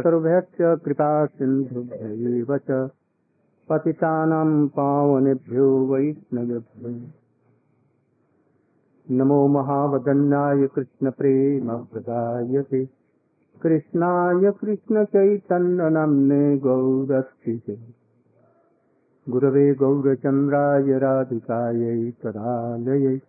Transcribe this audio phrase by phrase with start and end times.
[0.00, 2.90] सर्वभ्यश्च कृपा सिन्धुभ्यैव च
[3.68, 7.10] पतितानां पावनेभ्यो वैष्णवेभ्यो।
[9.10, 12.88] नमो महावदन्नाय कृष्णप्रेमप्रदायते
[13.62, 17.78] कृष्णाय कृष्णचैतन्यनाम्ने गौरस्थिते
[19.28, 23.20] गुरवे गौरचन्द्राय राधिकायै तदालयै।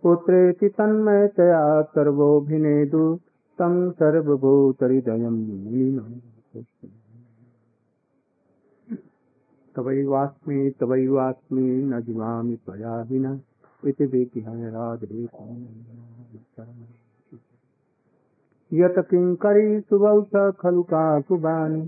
[0.04, 1.64] पुत्रेति तन्मयतया
[1.96, 3.04] सर्वोऽभिनेदु
[3.60, 5.38] तं सर्वभूतहृदयं
[9.76, 13.32] तवैवास्मि तवैवास्मि न जीवामि त्वया विना
[13.84, 15.22] इति विज्ञाय राधे
[18.72, 21.82] यत किङ्करीषु वौष खलु काकुबानि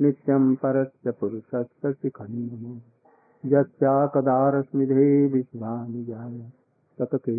[0.00, 2.80] नित्यं परस्य पुरुषस्य शिखण्डम्
[3.52, 6.52] यस्याकदारस्मिधे विश्वानि जाय।
[6.98, 7.34] ततके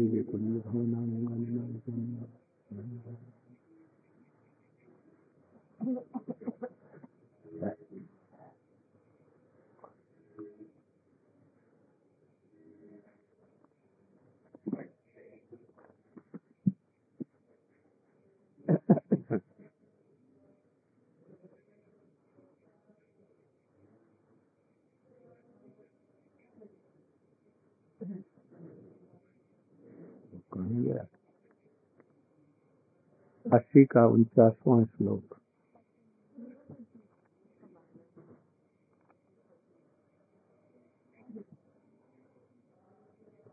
[33.54, 35.36] अस्सी का उनचासवां श्लोक।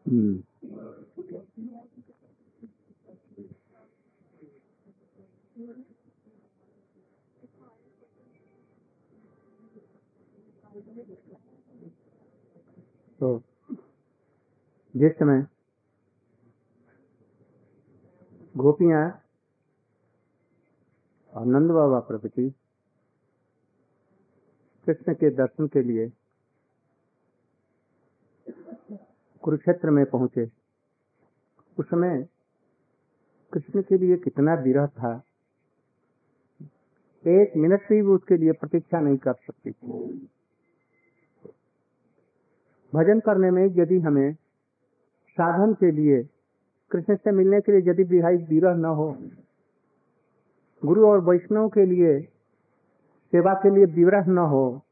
[0.07, 0.43] हम्म
[13.21, 13.29] तो
[14.95, 15.47] जिस समय
[18.55, 19.05] गोपियाँ
[21.33, 22.49] और नंद बाबा प्रभृति
[24.87, 26.11] कृष्ण के दर्शन के लिए
[29.43, 30.45] कुरुक्षेत्र में पहुँचे।
[31.79, 32.27] उस समय
[33.53, 35.15] कृष्ण के लिए कितना विरह था।
[37.25, 39.71] एक मिनट भी उसके लिए प्रतीक्षा नहीं कर सकती
[42.93, 44.33] भजन करने में यदि हमें
[45.37, 46.23] साधन के लिए,
[46.91, 48.05] कृष्ण से मिलने के लिए यदि
[48.45, 49.11] विरह न हो,
[50.83, 52.21] गुरु और वैष्णव के लिए
[53.33, 54.84] सेवा के लिए विरह न हो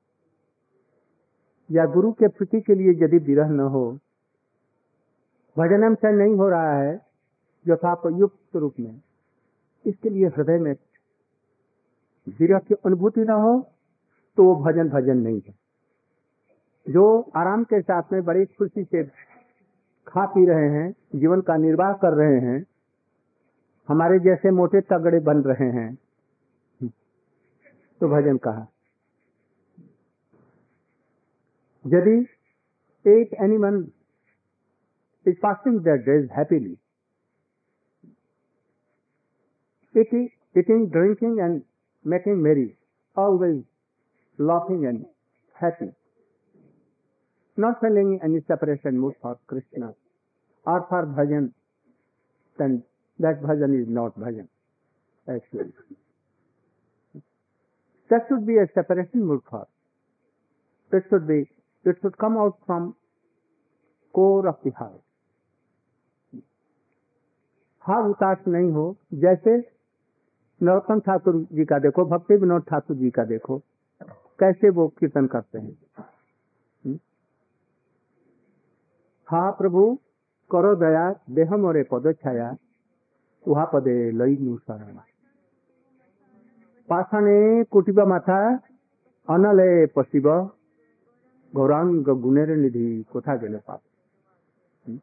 [1.70, 3.84] या गुरु के प्रति के लिए यदि विरह न हो
[5.56, 6.94] भजन से नहीं हो रहा है,
[7.66, 9.00] यथापयुक्त रूप में,
[9.84, 10.74] इसके लिए हृदय में
[12.38, 13.60] विरह की अनुभूति न हो
[14.38, 15.54] तो वो भजन भजन नहीं है।
[16.86, 17.04] जो
[17.36, 19.02] आराम के साथ में बड़ी खुशी से
[20.06, 22.64] खा पी रहे हैं, जीवन का निर्वाह कर रहे हैं,
[23.88, 25.94] हमारे जैसे मोटे तगड़े बन रहे हैं
[28.00, 28.66] तो भजन कहा?
[31.87, 32.26] यदि
[33.04, 33.84] eight animal
[35.26, 36.76] is passing their days happily,
[39.97, 41.62] eating, eating, drinking and
[42.04, 42.76] making merry,
[43.16, 43.65] always
[44.38, 45.04] laughing and
[45.60, 45.91] happy,
[47.56, 49.94] not feeling any separation mood for Krishna
[50.64, 51.53] or for bhajan,
[52.59, 52.84] then
[53.19, 54.47] that bhajan is not bhajan,
[55.28, 55.72] actually.
[58.10, 59.66] That should be a separation mood for.
[60.91, 61.49] That should be
[61.84, 62.94] it should come out from
[64.15, 65.00] core of the heart.
[67.84, 68.84] हार उतास नहीं हो,
[69.15, 69.56] जैसे
[70.60, 73.59] नरोत्तम ठाकुर जी का देखो, भक्ति विनोद ठाकुर जी का देखो,
[74.38, 76.94] कैसे वो कीर्तन करते हैं।
[79.28, 79.82] हा प्रभु,
[80.50, 82.56] करो दया, देह मोरे पद छाया,
[83.44, 84.97] उहा पदे लई नु शरण।
[86.88, 88.41] पाषाणे कुटिब माथा,
[89.28, 90.28] अनले पशिब
[91.52, 93.81] गौरांग गुणेर निधि कोथा गेले पाप।
[94.87, 94.99] हम्म।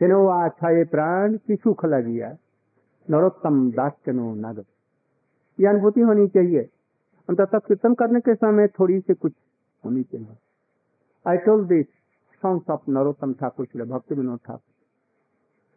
[0.00, 2.36] केनो आछा ये प्राण की सुख लगिया
[3.08, 4.58] नरोत्तम दास केनो नाग
[5.58, 6.62] ये अनुभूति होनी चाहिए।
[7.28, 9.32] अंत तक कीर्तन करने के समय थोड़ी से कुछ
[9.84, 10.36] होनी चाहिए।
[11.26, 11.86] I told this
[12.42, 14.72] songs of Narottam Thakur Shri Bhakti Vinod Thakur.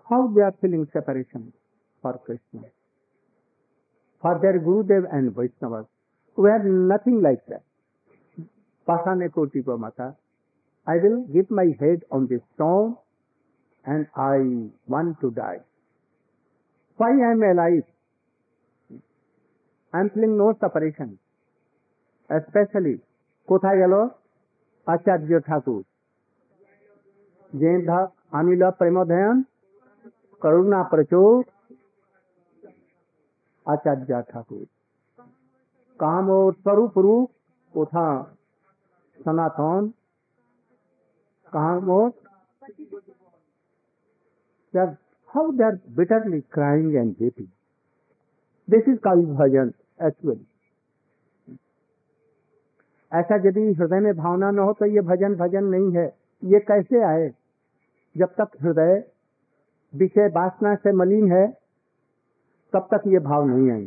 [0.09, 1.51] How they are feeling separation
[2.03, 2.59] for Krishna
[4.23, 5.75] for their Gurudev and Vaishnav
[6.37, 6.61] we have
[6.93, 7.63] nothing like that
[8.86, 10.14] Pasane Koti Mata,
[10.86, 12.96] I will give my head on this stone
[13.84, 15.60] and I want to die.
[16.98, 17.82] Why I am alive?
[19.94, 21.18] I am feeling no separation.
[22.30, 22.94] Specially
[23.48, 23.94] কোথায় গেল
[24.86, 25.82] আচার্য ঠাকুর
[27.52, 27.72] যে
[28.38, 29.36] আনিল প্রেমধয়ন
[30.42, 31.34] করুণা প্রচুর
[33.66, 34.66] আচার্য ঠাকুর
[36.00, 37.30] काम और स्वरूप रूप
[37.74, 37.84] वो
[39.25, 39.91] सनातन
[41.53, 42.11] काम और
[45.29, 47.47] how they are bitterly crying and weeping.
[48.67, 49.73] This is called bhajan.
[53.11, 56.05] ऐसा यदि हृदय में भावना न हो तो ये भजन भजन नहीं है
[56.43, 57.25] ये कैसे आए
[58.15, 58.93] जब तक हृदय
[59.93, 61.45] विषय वासना से मलिन है,
[62.73, 63.85] तब तक ये भाव नहीं आई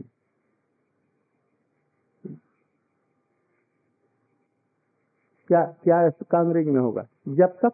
[5.51, 7.73] क्या क्या इसका में होगा जब तक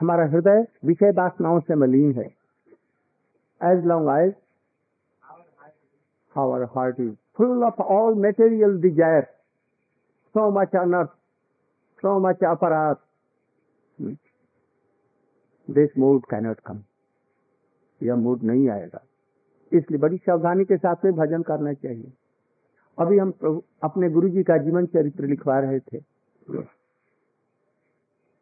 [0.00, 2.26] हमारा हृदय विषय वासनाओं से मलिन है
[3.60, 4.32] as long as
[6.34, 9.22] our heart is full of all material desire
[10.34, 11.10] so much unearth,
[12.02, 12.96] so much aparat.
[15.68, 16.80] This mood cannot come.
[18.00, 19.00] यह मूड नहीं आएगा
[19.72, 22.12] इसलिए बड़ी सावधानी के साथ में भजन करना चाहिए
[22.98, 23.30] अभी हम
[23.82, 25.98] अपने गुरु जी का जीवन चरित्र लिखवा रहे थे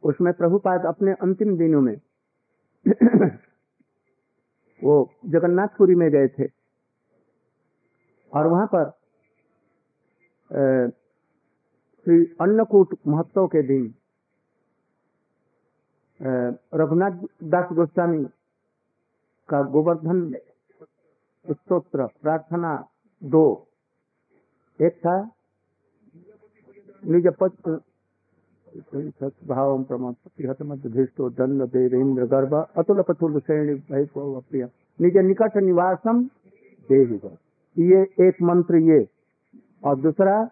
[0.02, 1.97] उसमें प्रभुपाद अपने अंतिम दिनों में
[4.85, 4.94] वो
[5.26, 6.47] जगन्नाथपुरी में गए थे।
[8.32, 8.91] और वहाँ पर
[12.06, 13.94] श्री अन्नकूट महोत्सव के दिन
[16.75, 18.25] रघुनाथ दास गोस्वामी
[19.49, 20.20] का गोवर्धन
[21.50, 22.73] स्त्रोत्र प्रार्थना
[23.23, 23.44] दो।
[24.81, 25.14] एक था
[27.05, 27.26] निज
[29.49, 30.12] भाव प्रमाण
[30.62, 33.75] मध्य दंड देवेंद्र गर्भ अतुल पतुल श्रेणी
[34.40, 34.69] प्रिय
[35.00, 36.22] निज निकट निवासम
[36.88, 37.20] देवी
[37.78, 39.08] ये एक मंत्र ये।
[39.84, 40.44] और दूसरा,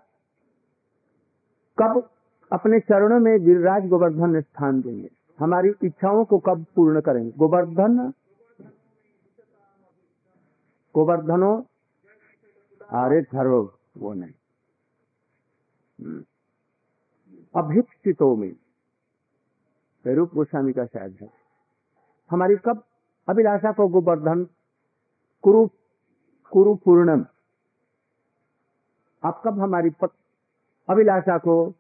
[1.79, 2.11] कब
[2.53, 7.31] अपने चरणों में गिरिराज गोवर्धन स्थान देंगे। हमारी इच्छाओं को कब पूर्ण करेंगे?
[7.31, 8.13] गोवर्धन?
[10.95, 11.53] गोवर्धनो?
[12.91, 14.33] अरे धरो वो नहीं।
[17.55, 18.53] अभिक्षितों में।
[20.05, 21.29] रूप गोस्वामी का शायद है।
[22.31, 22.83] हमारी कब
[23.29, 24.47] अभिलाषा को गोवर्धन
[25.45, 25.67] कुरु
[26.53, 27.25] कुरु पूर्णम
[29.23, 30.11] आप कब हमारी पत,
[30.89, 31.71] अभिलाषा को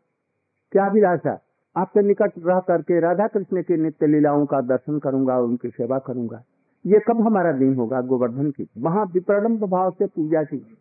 [0.73, 1.38] क्या अभिलाषा
[1.76, 6.43] आपके निकट रह करके राधा कृष्ण की नित्य लीलाओं का दर्शन करूँगा उनकी सेवा करूँगा।
[6.85, 8.69] ये कब हमारा दिन होगा गोवर्धन की?
[8.79, 10.79] वहाँ विप्रलम्ब भाव से पूजा की।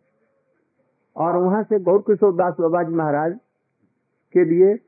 [1.16, 3.38] और वहाँ से गौर किशोर दास बाबा जी महाराज
[4.32, 4.78] के लिए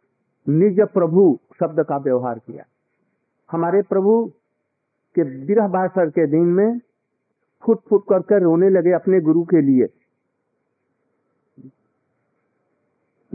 [0.49, 2.65] निज प्रभु शब्द का व्यवहार किया।
[3.51, 4.33] हमारे प्रभु
[5.15, 6.81] के विरह बासर के दिन में
[7.63, 9.89] फुट फुट करके रोने लगे अपने गुरु के लिए।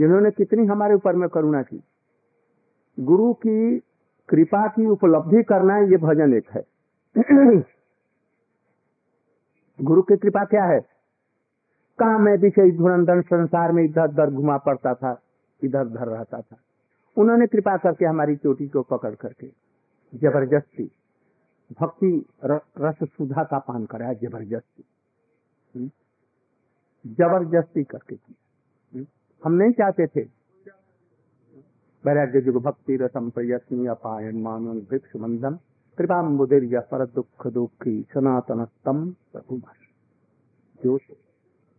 [0.04, 1.84] इन्होंने कितनी हमारे ऊपर में करुणा की।
[3.00, 3.80] गुरु की
[4.30, 6.64] कृपा की उपलब्धि करना ये भजन एक है।
[9.82, 10.80] गुरु की कृपा क्या है?
[12.00, 15.22] कहा मैं विषय धुरंधर संसार में इधर उधर घुमा पड़ता था?
[15.62, 16.58] इधर उधर रहता था।
[17.18, 19.48] उन्होंने कृपा करके हमारी चोटी को पकड़ करके
[20.14, 20.90] ज़बरदस्ती
[21.80, 24.84] भक्ति रस सुधा का पान कराया, ज़बरदस्ती।
[27.06, 29.06] ज़बरदस्ती करके किया।
[29.44, 30.24] हम नहीं चाहते थे।
[32.06, 35.58] वैराग्य जुग भक्ति रसम प्रयत्न अपायन मानव भिक्ष बंधन
[35.98, 39.62] कृपा मुदिर पर दुख दुखी सनातन स्तम प्रभु
[40.80, 40.98] जो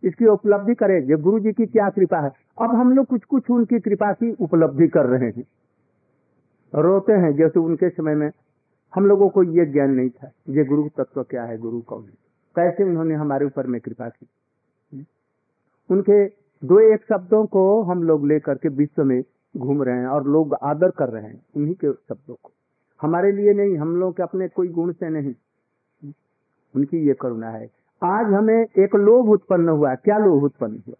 [0.03, 2.31] इसकी उपलब्धि करे। ये गुरु जी की क्या कृपा है?
[2.61, 5.43] अब हम लोग कुछ कुछ उनकी कृपा की उपलब्धि कर रहे हैं।
[6.75, 8.31] रोते हैं, जैसे उनके समय में
[8.95, 12.13] हम लोगों को ये ज्ञान नहीं था ये गुरु तत्व क्या है, गुरु कौन है?
[12.55, 14.27] कैसे उन्होंने हमारे ऊपर में कृपा की?
[15.91, 16.25] उनके
[16.67, 19.23] दो एक शब्दों को हम लोग लेकर के विश्व में
[19.57, 22.51] घूम रहे हैं और लोग आदर कर रहे हैं उन्हीं के शब्दों को।
[23.01, 25.33] हमारे लिए नहीं, हम लोग के अपने कोई गुण से नहीं।
[26.75, 27.69] उनकी ये करुणा है।
[28.03, 30.95] आज हमें एक लोभ उत्पन्न हुआ क्या लोभ उत्पन्न हुआ?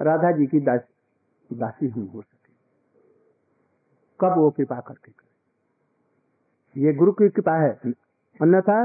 [0.00, 0.80] राधा जी की दास,
[1.50, 2.52] दासी हम हो सके।
[4.20, 6.82] कब वो कृपा करके करे?
[6.82, 7.70] ये गुरु की कृपा है,
[8.40, 8.78] अन्यथा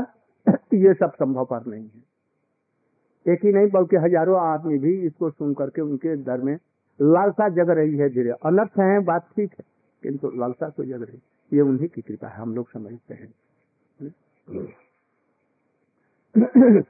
[0.74, 5.54] ये सब संभव पर नहीं है। एक ही नहीं, बल्कि हज़ारों आदमी भी इसको सुन
[5.54, 6.58] करके उनके दर में
[7.00, 9.66] लालसा जग रही है धीरे। अनर्थ है बात ठीक है,
[10.04, 11.20] किंतु लालसा तो जग रही
[11.52, 13.34] ये उन्हीं की कृपा है, हम लोग समझते हैं।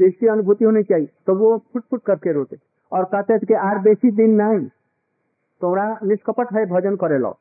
[0.00, 2.56] इसकी अनुभूति होनी चाहिए। तो वो फुट फुट करके रोते।
[2.92, 4.66] और कहते कि आर बेसी दिन नहीं।
[5.60, 7.36] तोड़ा निष्कपट है, भजन करे लो।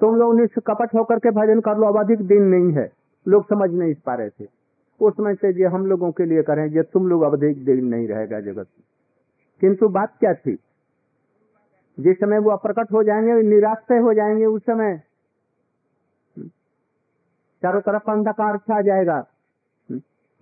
[0.00, 2.92] तुम लोग निष्कपट होकर के भजन कर लो, अब अधिक दिन नहीं है।
[3.28, 4.46] लोग समझ नहीं पा रहे थे
[5.00, 7.84] उस समय से ये हम लोगों के लिए करें, ये तुम लोग अब अधिक दिन
[7.84, 8.84] नहीं रहेगा जगत में।
[9.60, 10.58] किंतु बात क्या थी?
[12.00, 15.02] जिस समय वो अप्रकट हो जाएँगे निराश्रय हो जाएँगे, उस समय
[17.62, 19.26] चारों तरफ़ अंधकार छा जाएगा।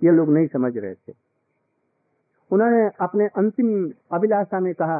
[0.05, 1.26] ये लोग नहीं समझ रहे थे।
[2.51, 3.69] उन्होंने अपने अंतिम
[4.13, 4.99] अभिलाषा में कहा,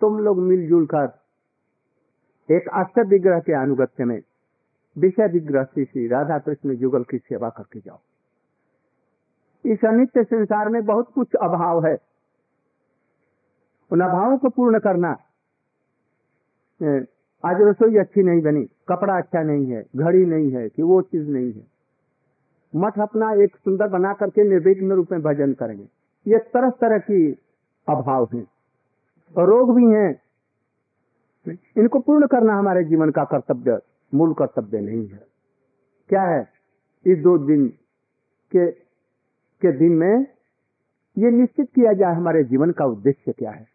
[0.00, 1.08] तुम लोग मिलजुल कर
[2.48, 4.20] एक आस्तर विग्रह के अनुगत्य में,
[4.96, 7.98] विषय विग्रह श्री राधा कृष्ण जुगल की सेवा करके जाओ।
[9.64, 11.96] इस अनित्य संसार में बहुत कुछ अभाव है।
[13.90, 15.10] उन अभावों को पूर्ण करना
[17.44, 21.28] आज रसोई अच्छी नहीं बनी, कपड़ा अच्छा नहीं है, घड़ी नहीं है, कि वो चीज़
[21.28, 21.66] नहीं है।
[22.74, 25.86] मठ अपना एक सुंदर बना करके निर्विघ्न रूप में भजन करेंगे।
[26.26, 27.32] ये तरह तरह की
[27.88, 28.40] अभाव है।
[29.38, 30.22] रोग भी हैं।
[31.76, 33.80] इनको पूर्ण करना हमारे जीवन का कर्तव्य,
[34.14, 35.26] मूल कर्तव्य नहीं है।
[36.08, 36.48] क्या है?
[37.06, 37.68] इस दो दिन
[38.56, 38.70] के
[39.60, 40.26] के दिन में
[41.18, 43.66] ये निश्चित किया जाए हमारे जीवन का उद्देश्य क्या है।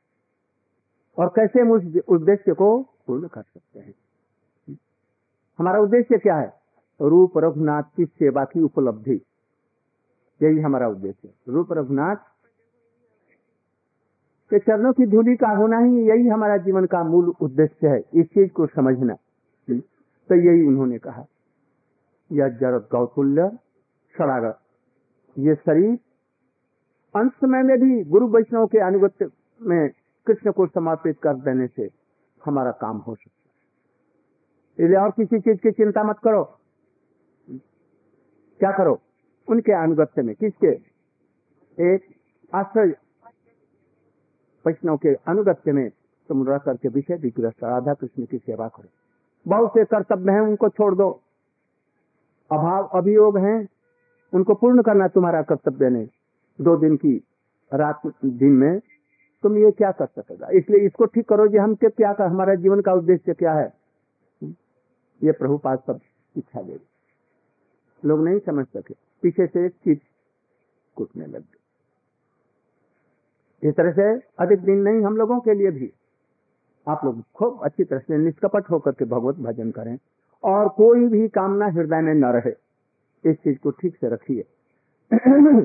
[1.20, 3.96] और कैसे हम उस उद्देश्य को पूर्ण कर सकते हैं।
[5.60, 6.54] हमारा उद्देश्य क्या है?
[7.02, 9.22] रूप रघुनाथ की सेवा की उपलब्धि।
[10.44, 12.16] यही हमारा उद्देश्य। रूप रघुनाथ
[14.50, 18.26] के चरणों की धूलि का होना ही यही हमारा जीवन का मूल उद्देश्य है। इस
[18.26, 19.14] चीज़ को समझना।
[20.30, 21.26] तो यही उन्होंने कहा।
[22.32, 23.58] यह जड़ गौतुल्य
[24.18, 24.60] सड़ागत
[25.38, 26.00] ये शरीर
[27.16, 29.30] अंत समय में भी गुरु वैष्णव के अनुगत्य
[29.62, 29.90] में
[30.28, 31.90] कृष्ण को समर्पित कर देने से
[32.46, 36.44] हमारा काम हो सकता है। इसलिए और किसी चीज़ की चिंता मत करो।
[38.60, 39.00] क्या करो?
[39.50, 40.68] उनके अनुगत्य में। किसके?
[41.94, 42.02] एक
[42.54, 42.94] आश्रय
[44.68, 45.90] वैष्णव के अनुगत्य में
[46.30, 48.90] तुम रह करके विषय विग्रह राधा कृष्ण की सेवा करो।
[49.48, 51.22] बहुत से कर्तव्य हैं, उनको छोड़ दो।
[52.52, 53.68] अभाव अभियोग हैं,
[54.34, 56.08] उनको पूर्ण करना तुम्हारा कर्तव्य नहीं।
[56.62, 57.24] दो दिन की
[57.74, 58.80] रात दिन में
[59.44, 60.48] तुम ये क्या कर सकेगा?
[60.48, 63.74] इसलिए इसको ठीक करो जी हम क्या कर, हमारा जीवन का उद्देश्य क्या है?
[65.24, 66.00] ये प्रभु पास सब
[66.38, 66.80] इच्छा दे
[68.06, 70.00] लोग नहीं समझ सके। पीछे से चीज़
[70.96, 71.44] कूटने लग
[73.66, 75.94] इस तरह से अधिक दिन नहीं, हम लोगों के लिए भी।
[76.88, 79.98] आप लोग खूब अच्छी तरह से निष्कपट होकर के भगवत भजन करें
[80.44, 82.54] और कोई भी कामना हृदय में न रहे।
[83.32, 84.46] इस चीज़ को ठीक से रखिए।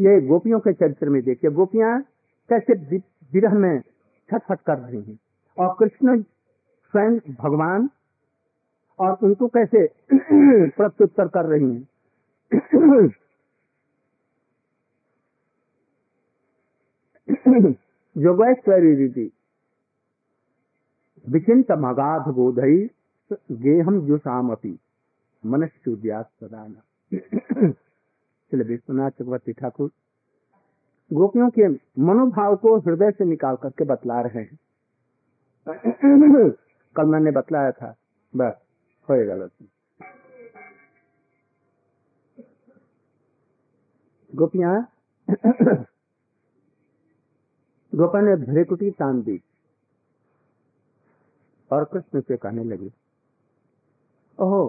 [0.00, 2.02] ये गोपियों के चरित्र में देखिए। गोपियाँ
[2.48, 2.96] कैसे
[3.32, 3.80] विरह में
[4.30, 5.18] छटफट कर रही हैं।
[5.58, 7.90] और कृष्ण स्वयं भगवान
[8.98, 9.86] और उनको कैसे
[10.70, 11.88] प्रत्युत्तर कर रही हैं।
[17.28, 19.32] योगेश्वरी रीति
[21.28, 22.90] विचिंत मगाध बोधई,
[23.52, 24.78] गेहम जुषाम अपी
[25.46, 26.68] मनुष्य सदा
[28.52, 29.90] चले विश्वनाथ चक्रवर्ती ठाकुर।
[31.12, 31.68] गोपियों के
[32.02, 34.58] मनोभाव को हृदय से निकाल करके बतला रहे हैं।
[36.96, 37.94] कल मैंने बतलाया था।
[38.36, 38.54] बस
[39.10, 39.50] हो गलत
[44.34, 44.88] गोपियाँ
[47.94, 49.40] गोपा ने भ्रेकुटी तान दी
[51.70, 52.90] और कृष्ण से कहने लगी,
[54.38, 54.64] ओहो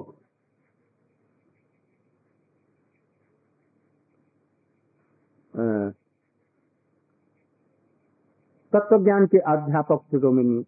[8.74, 10.64] तत्व ज्ञान के अध्यापक शिरोमिनी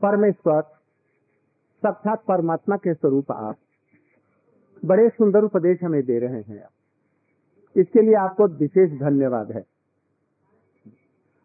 [0.00, 0.62] परमेश्वर,
[1.82, 3.56] साक्षात परमात्मा के स्वरूप आप
[4.82, 6.68] बड़े सुंदर उपदेश हमें दे रहे हैं।
[7.76, 9.64] इसके लिए आपको विशेष धन्यवाद है।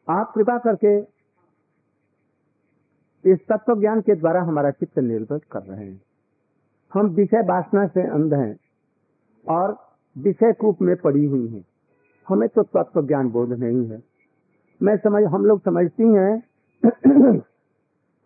[0.10, 1.00] आप कृपा करके
[3.32, 6.02] इस तत्व ज्ञान के द्वारा हमारा चित्त निर्भर कर रहे हैं।
[6.94, 8.58] हम विषय वासना से अंध हैं
[9.50, 9.78] और
[10.18, 11.66] विषय कूप में पड़ी हुई हैं।
[12.28, 14.04] हमें तो तत्व ज्ञान बोध नहीं है।
[14.82, 16.44] मैं समझ, हम लोग समझती हैं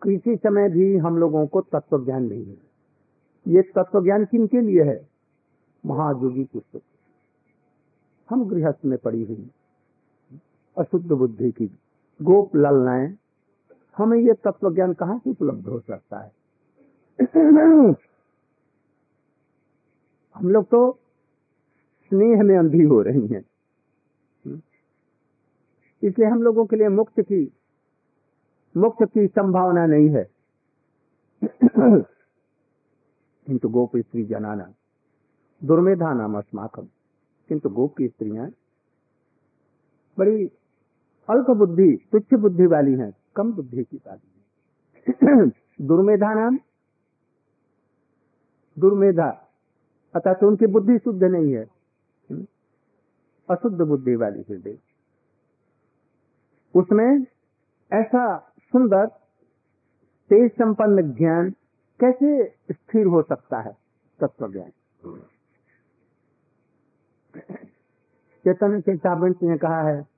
[0.02, 2.56] किसी समय भी हम लोगों को तत्व ज्ञान नहीं है।
[3.48, 5.08] ये तत्व ज्ञान किन के लिए है?
[5.86, 6.80] महायोगी पुस्तक।
[8.30, 9.50] हम गृहस्थ में पड़ी हुई।
[10.80, 11.66] अशुद्ध बुद्धि की।
[12.22, 13.16] गोप ललनाएँ
[13.96, 16.32] हमें ये तत्व ज्ञान कहाँ से उपलब्ध हो सकता है?
[20.36, 20.98] हम लोग तो
[22.04, 23.44] स्नेह में अंधी हो रही हैं।
[26.02, 27.52] इसलिए हम लोगों के लिए मुक्त की
[28.76, 30.24] मुक्त की संभावना नहीं है।
[33.46, 34.72] किंतु गोप स्त्री जनाना,
[35.64, 36.86] दुर्मेधा नाम अस्माकम
[37.48, 38.50] किंतु गोप की स्त्रियाँ
[40.18, 40.46] बड़ी
[41.30, 46.58] अल्प बुद्धि तुच्छ बुद्धि वाली है, कम बुद्धि की वाली है। दुर्मेधा नाम?
[48.78, 49.28] दुर्मेधा।
[50.14, 51.66] अतः तो उनकी बुद्धि शुद्ध नहीं है।
[53.48, 54.78] अशुद्ध बुद्धि वाली हृदय
[56.74, 57.26] उसमें
[57.92, 58.38] ऐसा
[58.72, 59.06] सुंदर
[60.30, 61.50] तेज संपन्न ज्ञान
[62.00, 63.72] कैसे स्थिर हो सकता है?
[64.20, 64.70] तत्व ज्ञान
[68.44, 70.09] चेतन चेतावंत ने कहा है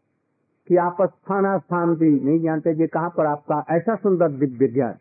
[0.69, 4.95] कि आप स्थान स्थान भी नहीं जानते जी कहाँ पर आपका ऐसा सुंदर दिव्य ज्ञान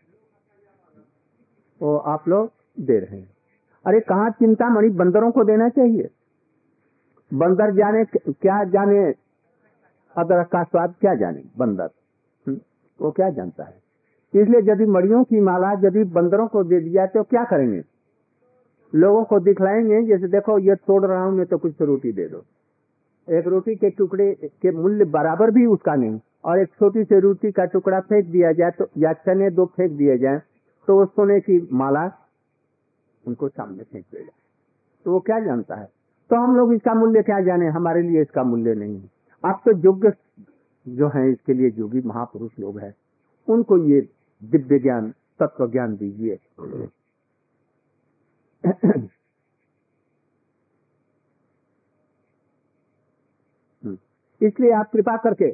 [1.82, 3.30] वो आप लोग दे रहे हैं।
[3.86, 6.10] अरे कहा चिंता मणि, बंदरों को देना चाहिए।
[7.34, 9.13] बंदर जाने क्या जाने
[10.18, 11.89] अदरक का स्वाद क्या जाने, बंदर।
[12.48, 12.60] हुँ?
[13.01, 13.82] वो क्या जानता है।
[14.36, 17.84] इसलिए यदि मड़ियों की माला यदि बंदरों को दे दिया तो क्या करेंगे?
[18.96, 22.44] लोगों को दिखलाएँगे, जैसे देखो, ये तोड़ रहा हूँ, मैं तो कुछ रोटी दे दो।
[23.28, 27.51] एक रोटी के टुकड़े के मूल्य बराबर भी उसका नहीं। और एक छोटी सी रोटी
[27.51, 30.42] का टुकड़ा फेंक दिया जाए तो या चने दो फेंक दिए जाए
[30.88, 32.06] तो वो सोने की माला
[33.24, 34.32] उनको सामने फेंक दिया जाए।
[35.06, 35.86] तो वो क्या जानता है?
[36.30, 37.68] तो हम लोग इसका मूल्य क्या जाने?
[37.70, 39.10] हमारे लिए इसका मूल्य नहीं है।
[39.44, 40.13] आप तो योग्य
[40.86, 42.94] जो है, इसके लिए योगी महापुरुष लोग हैं,
[43.48, 44.01] उनको ये
[44.42, 46.38] दिव्य ज्ञान, तत्व ज्ञान दीजिए।
[54.41, 55.50] इसलिए आप कृपा करके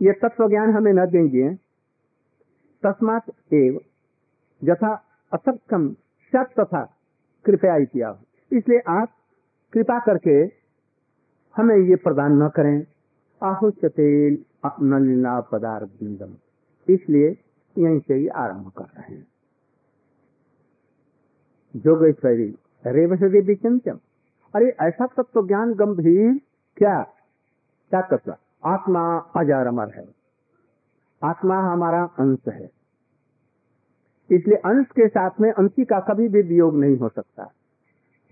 [0.00, 1.48] ये तत्व ज्ञान हमें न देंगे।
[2.82, 3.80] तस्मात एव,
[4.62, 4.92] यथा
[5.32, 5.88] असक्षम
[6.32, 6.82] सत तथा
[7.44, 8.18] कृपया किया
[8.52, 9.08] इसलिए आप
[9.72, 10.36] कृपा करके
[11.54, 12.86] हमें ये प्रदान न करें।
[13.42, 14.08] आहुष्यते
[14.82, 16.34] नलिना पदार्थ बिंदम
[16.88, 17.28] इसलिए
[17.76, 19.26] यहीं से ही आरंभ कर रहे हैं।
[21.74, 23.98] जोगेश्वरी रेवसरी विचिंतम
[24.54, 26.40] अरे, ऐसा तत्व ज्ञान गंभीर
[26.76, 27.00] क्या?
[28.00, 30.08] तत्व आत्मा अजर अमर है।
[31.24, 32.70] आत्मा हमारा अंश है।
[34.30, 37.52] इसलिए अंश के साथ में अंशी का कभी भी वियोग नहीं हो सकता।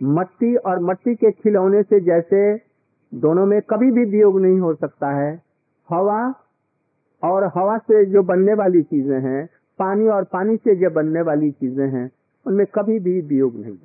[0.03, 2.57] मट्टी और मट्टी के खिलौने से जैसे
[3.15, 5.43] दोनों में कभी भी वियोग नहीं हो सकता है,
[5.91, 6.35] हवा
[7.25, 11.51] और हवा से जो बनने वाली चीज़ें हैं, पानी और पानी से जो बनने वाली
[11.51, 12.11] चीज़ें हैं,
[12.47, 13.79] उनमें कभी भी वियोग नहीं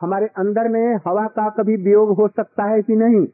[0.00, 3.26] हमारे अंदर में हवा का कभी वियोग हो सकता है कि नहीं?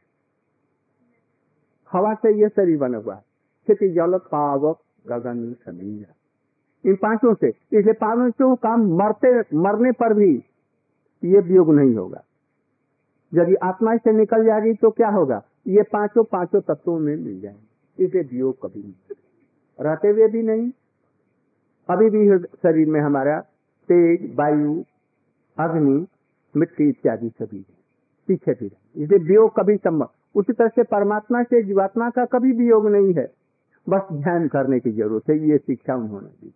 [1.91, 7.93] हवा से ये शरीर बना हुआ है जल पावक गगन समीर इन पाँचों से इसलिए
[7.93, 10.31] पाँचों का मरते मरने पर भी
[11.23, 12.23] ये वियोग नहीं होगा
[13.31, 18.05] यदि आत्मा से निकल जाएगी तो क्या होगा ये पाँचों पाँचों तत्वों में मिल जाएँगे
[18.05, 19.15] इसे वियोग कभी नहीं
[19.79, 20.69] रहते हुए भी नहीं
[21.89, 23.39] अभी भी शरीर में हमारा
[23.89, 24.75] तेज वायु
[25.57, 26.05] अग्नि
[26.55, 27.65] मिट्टी इत्यादि सभी
[28.29, 32.67] पीछे भी इसलिए वियोग कभी संभव उसी तरह से परमात्मा से जीवात्मा का कभी भी
[32.67, 33.31] योग नहीं है।
[33.89, 36.53] बस ध्यान करने की ज़रूरत है, ये शिक्षा उन्होंने दी।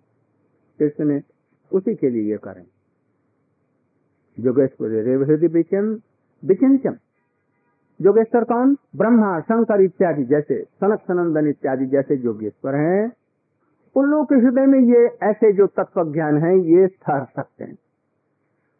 [0.85, 1.21] इसने
[1.73, 2.65] उसी के लिए ये करें।
[4.39, 5.99] जोगेश्वर
[6.45, 6.93] विचिंचम
[8.01, 8.77] जोगेश्वर कौन?
[8.95, 13.13] ब्रह्मा, शंकर इत्यादि जैसे, सनक सनंदन इत्यादि जैसे जोगेश्वर हैं।
[13.95, 17.77] उन लोगों के हृदय में ये ऐसे जो तत्व ज्ञान है, ये ठहर सकते हैं।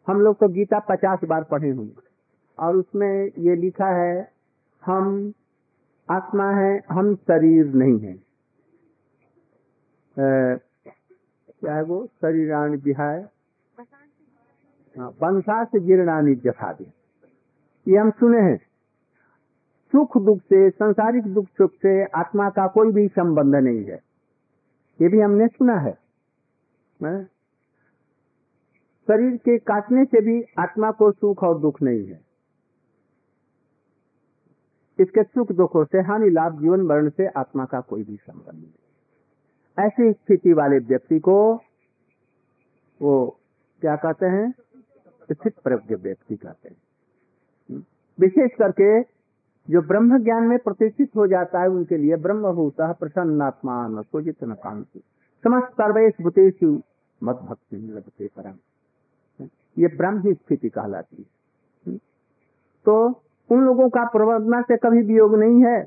[0.06, 2.12] हम लोग तो गीता पचास बार पढ़े होंगे।
[2.58, 4.31] और उसमें ये लिखा है
[4.86, 5.32] हम
[6.10, 8.14] आत्मा है, हम शरीर नहीं है।
[10.16, 12.06] क्या है वो?
[12.06, 13.28] शरीरान विहाय।
[14.96, 16.86] पंसा से जीर्णानी जथा दे
[17.88, 18.56] ये हम सुने हैं।
[19.92, 24.00] सुख दुख से, संसारिक दुख सुख से आत्मा का कोई भी संबंध नहीं है।
[25.00, 25.92] ये भी हमने सुना है?
[29.08, 32.31] शरीर के काटने से भी आत्मा को सुख और दुख नहीं है।
[35.00, 39.86] इसके सुख दुखों से हानि लाभ जीवन मरण से आत्मा का कोई भी संबंध नहीं।
[39.86, 41.60] ऐसी स्थिति वाले व्यक्ति को
[43.02, 43.40] वो
[43.80, 44.54] क्या कहते हैं?
[45.32, 46.76] स्थित प्रज्ञ व्यक्ति कहते हैं।
[48.20, 49.02] विशेष करके
[49.70, 55.02] जो ब्रह्म ज्ञान में प्रतिष्ठित हो जाता है, उनके लिए ब्रह्मभूत प्रसन्नात्मा सोचित न कांति।
[55.44, 56.14] समस्त सर्वेश
[57.22, 58.54] मत भक्ति लगते परम।
[59.78, 61.26] ये ब्रह्म ही स्थिति कहलाती
[61.86, 61.98] है।
[62.84, 65.84] तो उन लोगों का परमात्मा से कभी वियोग नहीं है।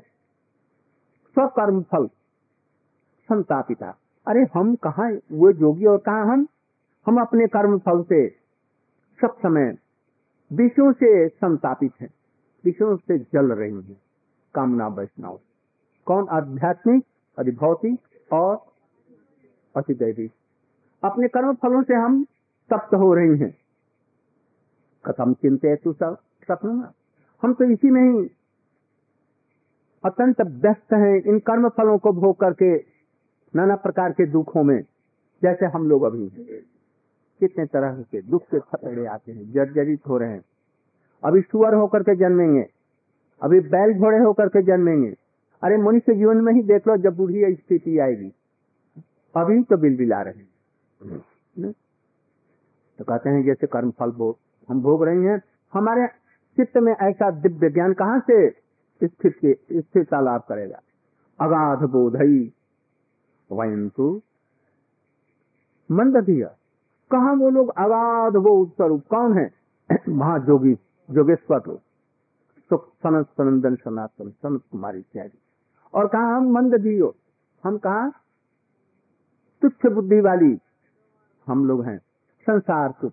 [1.34, 2.06] स्वकर्म फल।
[3.28, 6.46] संतापिता अरे, हम कहा वो जोगी और कहा हम?
[7.06, 8.28] हम अपने कर्म फल से
[9.20, 9.78] सब समय
[10.52, 12.14] विषयों से संतापित हैं।
[12.64, 14.00] विषयों से जल रही हैं।
[14.54, 15.40] कामना वैष्णव।
[16.06, 17.04] कौन आध्यात्मिक,
[17.38, 18.00] अधिभौतिक
[18.32, 18.66] और
[19.76, 20.32] अतिदैविक
[21.04, 22.24] अपने कर्म फलों से हम
[22.70, 23.56] तप्त हो रही हैं।
[25.04, 26.92] कथम चिंते तू सब सपना
[27.42, 28.26] हम तो इसी में ही
[30.04, 32.74] अत्यंत व्यस्त हैं इन कर्म फलों को भोग करके,
[33.54, 34.80] नाना प्रकार के दुखों में,
[35.42, 36.28] जैसे हम लोग अभी
[37.40, 40.44] कितने तरह के दुख के थपेड़े आते हैं, जर्जरित हो रहे हैं।
[41.22, 42.66] अभी सुअर होकर के जन्मेंगे,
[43.42, 45.14] अभी बैल घोड़े होकर के जन्मेंगे।
[45.62, 48.32] अरे मनुष्य जीवन में ही देख लो, जब बूढ़ी स्थिति आएगी,
[49.34, 51.72] अभी तो बिल बिला रहे हैं।
[52.98, 54.36] तो कहते हैं, जैसे कर्म फल भोग,
[54.68, 55.40] हम भोग रहे हैं,
[55.72, 56.06] हमारे
[56.56, 58.50] चित्त में ऐसा दिव्य ज्ञान कहाँ से
[59.04, 60.80] स्थित के स्थिरता लाभ करेगा?
[61.40, 62.52] अगाध बोधई।
[63.52, 64.20] वयं तो
[65.90, 66.50] मंदधिय
[67.10, 69.50] कहा वो लोग अगाध वो स्वरूप कौन है?
[70.08, 70.74] वहाँ जोगी
[71.10, 71.78] जोगेश्वर लोग।
[72.68, 75.38] सुख सनत सनंदन, सनातन, सनत कुमारी इत्यादि।
[75.94, 77.14] और कहा हम मंद दियो
[77.64, 78.10] हम कहा?
[79.62, 80.58] तुच्छ बुद्धि वाली।
[81.46, 81.98] हम लोग हैं।
[82.40, 83.12] संसार सुख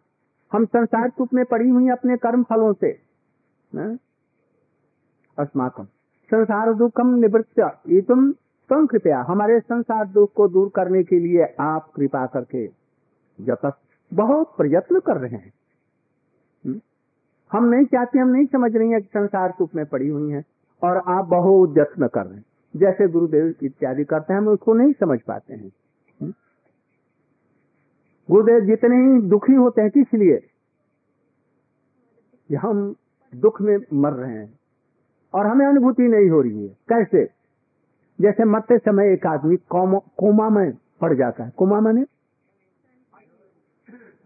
[0.54, 3.13] हम संसार सुख में पड़ी हुई अपने कर्म फलों से।
[5.40, 5.84] अस्माकम
[6.32, 7.60] संसार दुखम निवृत्त।
[8.70, 12.68] तुम कृपया हमारे संसार दुख को दूर करने के लिए आप कृपा करके
[13.42, 13.78] जत
[14.14, 15.54] बहुत प्रयत्न कर रहे हैं।
[16.66, 16.80] हुँ?
[17.52, 20.44] हम नहीं चाहते, हम नहीं समझ रही हैं कि संसार सुख में पड़ी हुई है
[20.84, 24.94] और आप बहुत यत्न कर रहे हैं। जैसे गुरुदेव इत्यादि करते हैं, हम उसको नहीं
[24.94, 25.72] समझ पाते हैं।
[28.32, 30.50] गुरुदेव जितने ही दुखी होते हैं, किस लिए?
[32.56, 32.96] हम
[33.36, 34.60] दुख में मर रहे हैं।
[35.34, 37.30] और हमें अनुभूति नहीं हो रही है। कैसे?
[38.22, 39.58] जैसे मरते समय एक आदमी
[40.16, 42.06] कोमा में पड़ जाता है। कोमा मैंने?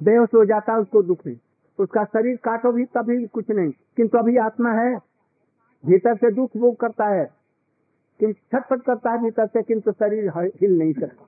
[0.04, 1.38] बेहोश हो जाता है उसको दुख नहीं
[1.80, 4.96] उसका शरीर काटो भी तभी कुछ नहीं। किंतु अभी आत्मा है।
[5.86, 7.30] भीतर से दुख वो करता है।
[8.20, 11.28] किंतु छटपट करता है भीतर से, किंतु शरीर हिल नहीं सकता।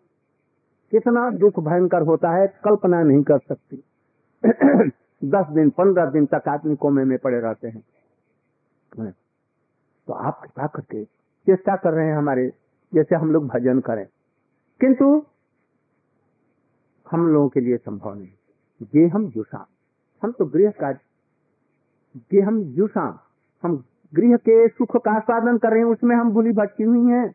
[0.91, 3.83] कितना दुख भयंकर होता है, कल्पना नहीं कर सकती।
[5.23, 7.83] दस दिन, पंद्रह दिन तक आदमी कोमे में पड़े रहते हैं।
[10.07, 11.05] तो आप कृपा करके
[11.45, 12.53] चेष्टा कर रहे हैं हमारे,
[12.93, 14.07] जैसे हम लोग भजन करें।
[14.79, 15.25] किंतु
[17.11, 18.29] हम लोगों के लिए संभव नहीं।
[18.95, 19.65] ये हम जुसाम
[20.23, 20.89] हम तो गृह का,
[22.33, 23.19] ये हम जुसाम
[23.63, 27.33] हम गृह के सुख का आस्वादन कर रहे हैं, उसमें हम भूली भटकी हुई हैं।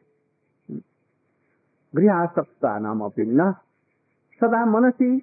[1.95, 3.53] गृह आसक्ता नाम अभिन्न।
[4.41, 5.19] सदा मनसी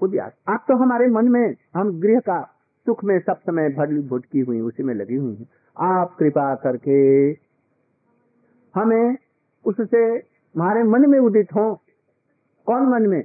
[0.00, 2.42] उद्यास आप तो हमारे मन में, हम गृह का
[2.86, 7.30] सुख में सब समय भरी भुटकी हुई, उसी में लगी हुई हैं। आप कृपा करके
[8.80, 9.16] हमें
[9.64, 9.96] उससे
[10.56, 11.80] हमारे मन में उदित हो।
[12.66, 13.24] कौन मन में?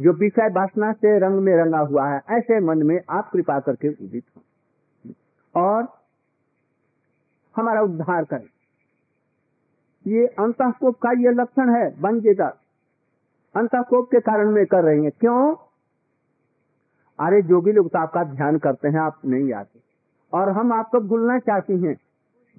[0.00, 3.88] जो विषय वासना से रंग में रंगा हुआ है, ऐसे मन में आप कृपा करके
[3.88, 4.42] उदित हो।
[5.56, 5.88] और
[7.56, 8.48] हमारा उद्धार करें।
[10.06, 12.46] ये अंतकोप का ये लक्षण है बंजेदा
[13.56, 15.69] अंतकोप के कारण में कर रही है। क्यों?
[17.20, 19.80] अरे जोगी लोग तो आपका ध्यान करते हैं, आप नहीं आते।
[20.32, 21.94] और हम आपको भूलना चाहती हैं।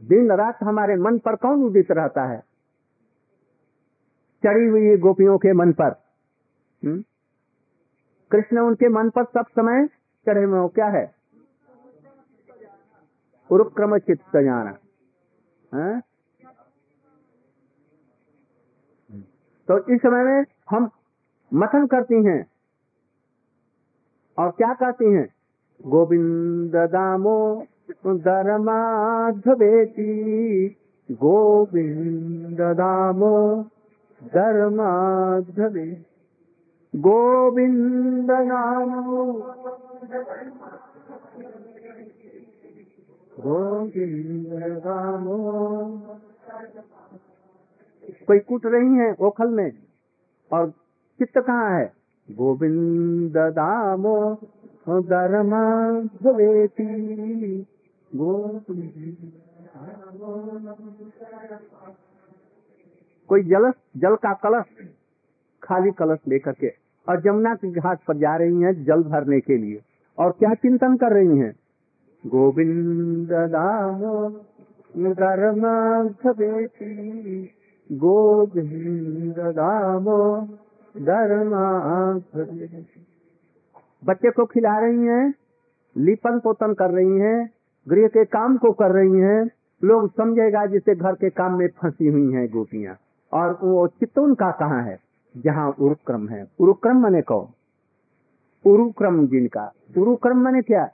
[0.02, 2.44] दिन रात हमारे मन पर कौन उदित रहता है?
[4.44, 5.96] चढ़ी हुई गोपियों के मन पर।
[8.32, 9.88] कृष्ण उनके मन पर सब समय
[10.26, 11.16] चढ़े हुए क्या है?
[13.50, 14.78] उरुक्रम चित्त जाना
[15.74, 16.00] है?
[19.68, 20.90] तो इस समय में हम
[21.54, 22.51] मथन करती हैं।
[24.38, 25.34] और क्या कहती हैं?
[25.88, 27.66] गोविंद दामो
[28.08, 28.98] धर्माधवेती।
[31.12, 33.64] गोविंद दामो
[34.24, 36.06] धर्माधवे।
[36.96, 39.34] गोविंद नामो
[43.40, 44.48] गोविंद
[44.84, 45.38] दामो।
[48.28, 49.72] कोई कूट रही है ओखल में?
[50.54, 50.70] और
[51.20, 52.01] चित्त कहाँ है?
[52.30, 54.36] गोविंद दामो
[54.90, 55.92] धर्मा
[63.28, 64.66] कोई जलस, जल का कलश,
[65.64, 66.74] खाली कलश लेकर के
[67.10, 69.82] और जमुना के घाट पर जा रही हैं जल भरने के लिए
[70.20, 71.56] और क्या चिंतन कर रही हैं?
[72.28, 74.30] गोविंद दामो
[75.14, 76.04] धर्मा
[77.92, 80.48] गोविंद दामो
[84.06, 85.34] बच्चे को खिला रही हैं,
[85.98, 87.50] लिपन पोतन कर रही हैं,
[87.90, 89.50] गृह के काम को कर रही हैं।
[89.84, 92.96] लोग समझेगा जिसे घर के काम में फंसी हुई हैं गोपियाँ।
[93.34, 95.00] और वो चित्तौन का कहाँ है?
[95.38, 97.50] जहाँ उरुक्रम है। उरुक्रम मने कहो
[98.66, 100.86] उरुक्रम जिनका उरुक्रम मने क्या?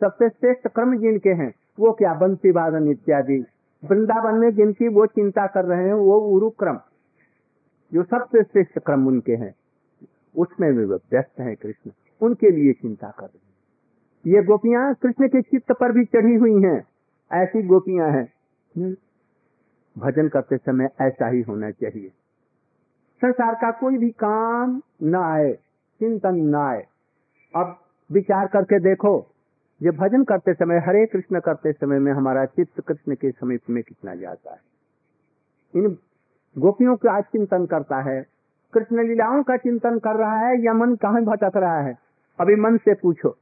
[0.00, 2.14] सबसे श्रेष्ठ क्रम जिनके हैं, वो क्या?
[2.14, 3.46] बंसी वादन इत्यादि।
[3.84, 6.78] वृंदावन में जिनकी वो चिंता कर रहे हैं, वो उरुक्रम।
[7.92, 9.54] जो सबसे श्रेष्ठ क्रम उनके हैं,
[10.36, 11.90] उसमें भी व्यस्त है कृष्ण।
[12.22, 13.50] उनके लिए चिंता कर रहे
[14.26, 16.86] ये गोपियाँ कृष्ण के चित्त पर भी चढ़ी हुई हैं।
[17.32, 18.32] ऐसी गोपियाँ हैं।
[19.98, 22.08] भजन करते समय ऐसा ही होना चाहिए।
[23.20, 25.52] संसार का कोई भी काम न आए,
[25.98, 26.86] चिंतन न आए।
[27.56, 27.80] अब
[28.12, 29.26] विचार करके देखो,
[29.82, 33.82] ये भजन करते समय, हरे कृष्ण करते समय में हमारा चित्त कृष्ण के समीप में
[33.82, 34.60] कितना जाता है।
[35.74, 35.98] इन
[36.56, 38.20] गोपियों का चिंतन करता है,
[38.72, 41.96] कृष्ण लीलाओं का चिंतन कर रहा है या मन कहाँ भटक रहा है?
[42.38, 43.36] अभी मन से पूछो।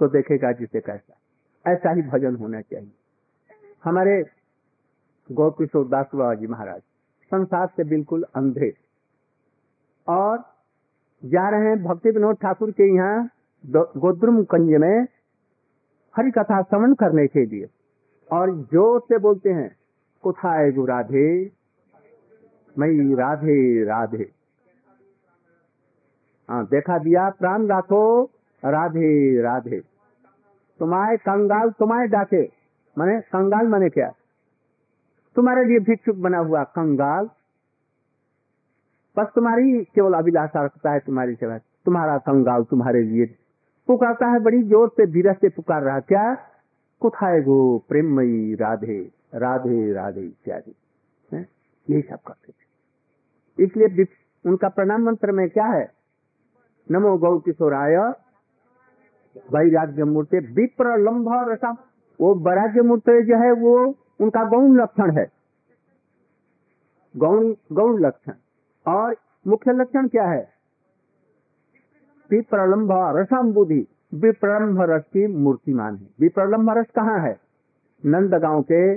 [0.00, 2.90] तो देखेगा जिसे कैसा ऐसा ही भजन होना चाहिए।
[3.84, 4.22] हमारे
[5.30, 6.80] गौ किशोर दास बाबा जी महाराज,
[7.30, 8.72] संसार से बिल्कुल अंधे।
[10.06, 10.38] और
[11.22, 13.28] जा रहे हैं भक्ति विनोद ठाकुर के यहाँ
[13.64, 15.06] गोद्रुम कंज में
[16.14, 17.68] हरि कथा श्रवण करने के लिए।
[18.30, 19.70] और ज़ोर से बोलते हैं
[20.24, 21.28] कुथाए गु राधे
[22.78, 24.30] मई राधे राधे।
[26.48, 28.22] हाँ देखा दिया, प्राण राखो,
[28.62, 29.80] राधे राधे।
[30.80, 32.42] तुम्हारे कंगाल तुम्हारे डाके,
[32.96, 34.10] माने कंगाल माने क्या?
[35.36, 37.28] तुम्हारे लिए भिक्षुक बना हुआ कंगाल।
[39.16, 43.26] बस तुम्हारी केवल अभिलाषा रखता है तुम्हारी सेवा। तुम्हारा कंगाल तुम्हारे लिए।
[43.88, 46.34] पुकारता है, बड़ी ज़ोर से धीरज से पुकार रहा। क्या?
[47.02, 49.00] कुथाए गो प्रेमयी राधे
[49.34, 50.74] राधे राधे इत्यादि।
[51.86, 52.52] यही सब करते
[53.60, 54.06] इसलिए
[54.46, 55.92] उनका प्रणाम मंत्र में क्या है?
[56.90, 57.96] नमो गौ किशोराय
[59.52, 61.86] वैराग्य मूर्ति विप्र लंब रसा
[62.20, 65.30] वो वैराग्य मूर्ति जो है, वो उनका गौण लक्षण है।
[67.16, 68.32] गौण गौण लक्षण।
[68.86, 70.48] और मुख्य लक्षण क्या है?
[72.30, 77.40] विप्रलम्भ रसम बुद्धि। विप्रलम्भ रस की मूर्तिमान है। विप्रलम्भ रस कहाँ है?
[78.06, 78.94] नंदगांव के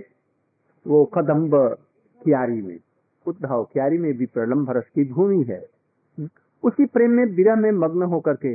[0.88, 1.78] वो कदम्ब
[2.24, 2.80] क्यारी में।
[3.28, 5.62] उद्धव क्यारी में विप्रलम्भ रस की भूमि है।
[6.64, 8.54] उसी प्रेम में विरह में मग्न होकर के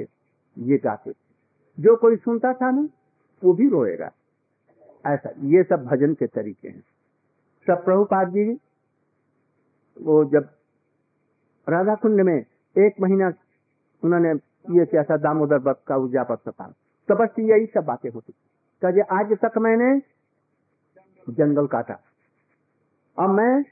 [0.57, 1.12] ये गाते
[1.78, 2.88] जो कोई सुनता था ना,
[3.42, 4.11] वो भी रोएगा।
[5.04, 6.83] ऐसा, ये सब भजन के तरीके हैं।
[7.66, 8.52] सब प्रभुपाद जी,
[9.96, 10.48] वो जब
[11.66, 13.33] राधा कुंड में एक महीना
[14.02, 14.31] उन्होंने
[14.70, 16.66] ये क्या था दामोदर भक्त का उजापत था
[17.09, 18.33] तो बस यही सब बातें होती
[18.83, 19.98] कहे आज तक मैंने
[21.26, 21.94] जंगल काटा।
[23.18, 23.62] अब मैं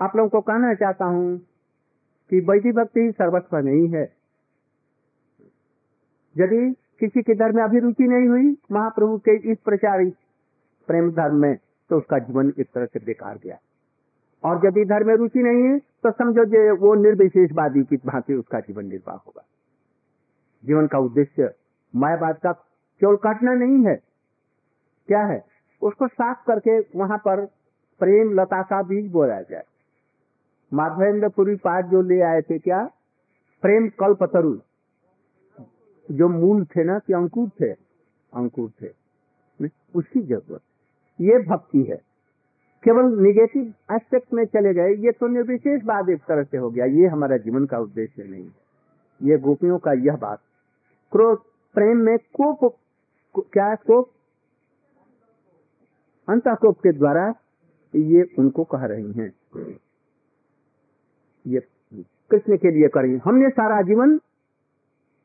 [0.00, 1.38] आप लोगों को कहना चाहता हूँ
[2.30, 4.02] कि वैदिक भक्ति सर्वस्व नहीं है।
[6.36, 10.04] यदि किसी के धर्म में अभिरुचि नहीं हुई महाप्रभु के इस प्रचार
[10.88, 11.56] प्रेम धर्म में
[11.90, 13.58] तो उसका जीवन एक तरह से बेकार गया।
[14.44, 18.60] और यदि धर्म में रुचि नहीं है तो समझो जो वो निर्विशेषवादी की भांति उसका
[18.60, 19.44] जीवन निर्वाह होगा।
[20.64, 21.50] जीवन का उद्देश्य
[21.94, 23.94] मायावाद का केवल काटना नहीं है।
[25.08, 25.42] क्या है?
[25.82, 27.44] उसको साफ़ करके वहाँ पर
[28.00, 29.64] प्रेम लता का बीज बोया जाए।
[30.74, 32.90] माधवेंद्र पुरी पाठ जो ले आए थे क्या?
[33.62, 34.58] प्रेम कल्प तरु
[36.10, 37.70] जो मूल थे ना, कि अंकुर थे?
[38.34, 38.88] अंकुर थे।
[39.94, 40.60] उसकी ज़रूरत।
[41.20, 41.96] ये भक्ति है।
[42.84, 46.84] केवल निगेटिव एस्पेक्ट में चले गए। ये तो निर्विशेष बात एक तरह से हो गया।
[46.84, 48.68] ये हमारा जीवन का उद्देश्य नहीं है।
[49.22, 50.38] ये गोपियों का यह बात।
[51.12, 51.38] क्रोध,
[51.74, 52.76] प्रेम में कोप,
[53.52, 54.10] क्या कोप?
[56.28, 57.34] अंत कोप के द्वारा
[57.94, 59.32] ये उनको कह रही हैं।
[61.48, 61.60] ये
[62.30, 64.18] कृष्ण के लिए करेंगे हमने सारा जीवन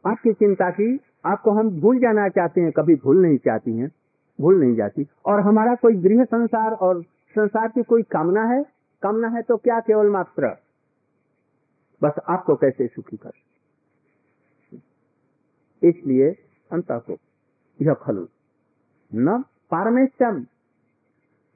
[0.05, 3.91] आपकी चिंता की, आपको हम भूल जाना चाहते हैं, कभी भूल नहीं चाहती हैं,
[4.41, 7.01] भूल नहीं जाती। और हमारा कोई गृह संसार और
[7.35, 8.63] संसार की कोई कामना है?
[9.03, 10.55] कामना है तो क्या केवल मात्र?
[12.01, 13.31] बस आपको कैसे सुखी कर
[15.83, 16.29] इसलिए
[16.71, 17.17] अंत को
[17.81, 18.25] यह खलु।
[19.15, 20.45] न पारमेश्यम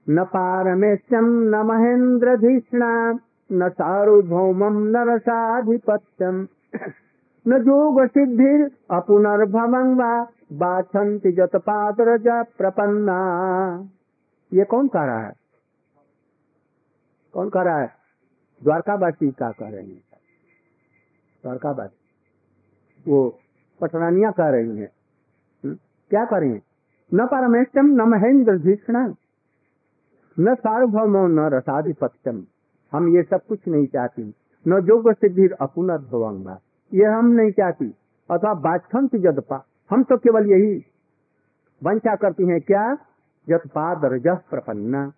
[0.10, 3.20] न पारमेश्यम न महेंद्र धीष्णा
[3.52, 6.48] न सार्वभौमम न रसाधिपत्यम
[7.48, 13.20] न जोग सिद्धिर अपुनर्भवं वा बाछन्ति जत पात्र प्रपन्ना।
[14.54, 15.34] ये कौन कह रहा है?
[17.34, 17.92] कौन कह रहा है?
[18.64, 20.04] द्वारकावासी का कह रहे हैं।
[21.44, 21.98] द्वारकावासी।
[23.12, 23.40] वो
[23.82, 24.92] पटरानिया कह रही हैं।
[25.66, 25.78] हम्म?
[26.10, 26.62] क्या कर रही हैं?
[27.14, 29.14] न परमेश्वरम न महेंद्र भीषण
[30.40, 32.44] न सार्वभौम, न रसाधिपत्यम
[32.94, 34.24] हम ये सब कुछ नहीं चाहती।
[34.66, 36.60] न जोग सिद्धि अपुनर्भवंगा
[36.92, 37.94] ये हम नहीं चाहती।
[38.30, 40.76] अथवा बाछंत जदपा हम तो केवल यही
[41.82, 42.96] वंशा करती हैं, क्या?
[43.48, 45.12] जतपाद रज प्रपन्ना।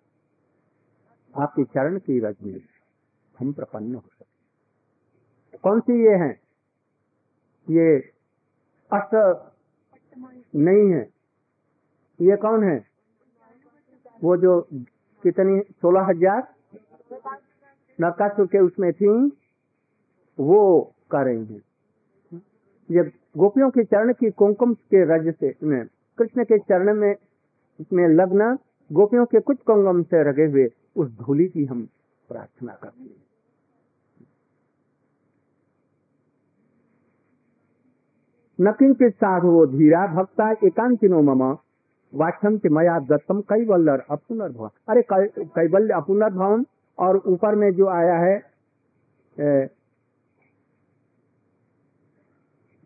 [1.34, 2.60] आपके चरण की रज में
[3.34, 6.30] हम प्रपन्न हो सकते कौन सी ये है?
[7.66, 7.96] ये
[8.90, 9.14] अष्ट
[10.56, 11.02] नहीं है।
[12.20, 12.78] ये कौन है?
[14.22, 14.60] वो जो
[15.24, 15.60] कितनी?
[15.60, 16.42] सोलह हज़ार?
[18.00, 19.08] नकासुर के उसमें थी,
[20.38, 21.60] वो कर रही है
[22.90, 23.02] ये
[23.38, 25.52] गोपियों के चरण की कुमकुम के रज से
[26.18, 27.14] कृष्ण के चरण में
[27.92, 28.56] में लग्न,
[28.90, 31.88] गोपियों के कुछ कुंगम से रगे हुए, उस धूली की हम
[32.30, 33.16] प्रार्थना करते हैं।
[38.58, 41.42] न किंचित साधु धीरा भक्ता एकांतिनो मम
[42.12, 46.64] वाक्षम मया दत्तम कैवल्य अपुनर्भव अरे कैवल्य अपुनर्भव
[47.00, 48.36] और ऊपर में जो आया है
[49.36, 49.68] ए,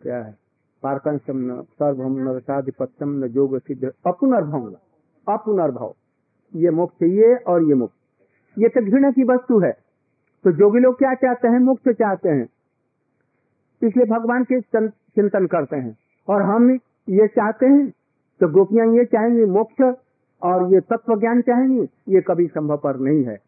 [0.03, 0.35] क्या है?
[0.83, 4.75] पारकंशम न सर्वम न रसाधिपत्यम न जोग सिद्ध अपुनर्भव
[5.27, 5.95] अपुनर्भव।
[6.55, 7.95] ये मोक्ष ये और ये मोक्ष।
[8.57, 9.71] ये तो घृणा की वस्तु है।
[10.45, 11.59] तो जोगी लोग क्या चाहते हैं?
[11.61, 12.49] मोक्ष चाहते हैं।
[13.83, 15.97] इसलिए भगवान के चिंतन करते हैं।
[16.29, 16.71] और हम
[17.09, 17.89] ये चाहते हैं
[18.41, 19.83] तो गोपियाँ ये चाहेंगी मोक्ष
[20.43, 23.39] और ये तत्व ज्ञान चाहेंगी ये कभी संभव पर नहीं है।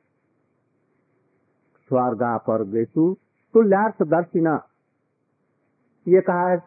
[1.88, 3.16] स्वर्गा पर गेसु
[3.55, 4.68] तुल्यार्थ दर्शिना।
[6.09, 6.62] ये कहा है,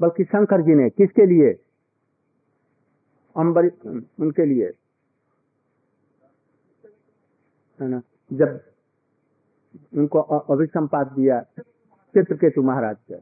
[0.00, 1.60] बल्कि शंकर जी ने किसके लिए?
[3.36, 3.64] अम्बर
[4.20, 4.72] उनके लिए।
[7.80, 8.02] है ना?
[8.32, 8.60] जब
[9.96, 11.40] उनको अभिसंपात दिया
[12.14, 13.14] चित्रकेतु महाराज के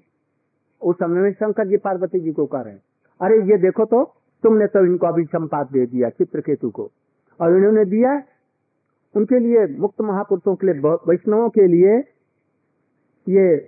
[0.82, 2.82] उस समय में शंकर जी पार्वती जी को कह रहे हैं,
[3.20, 6.90] अरे, ये देखो तो तुमने तो इनको अभिसंपात दे दिया चित्रकेतु को।
[7.40, 8.20] और इन्होंने दिया
[9.16, 11.98] उनके लिए मुक्त महापुरुषों के लिए वैष्णवों के लिए
[13.28, 13.58] ये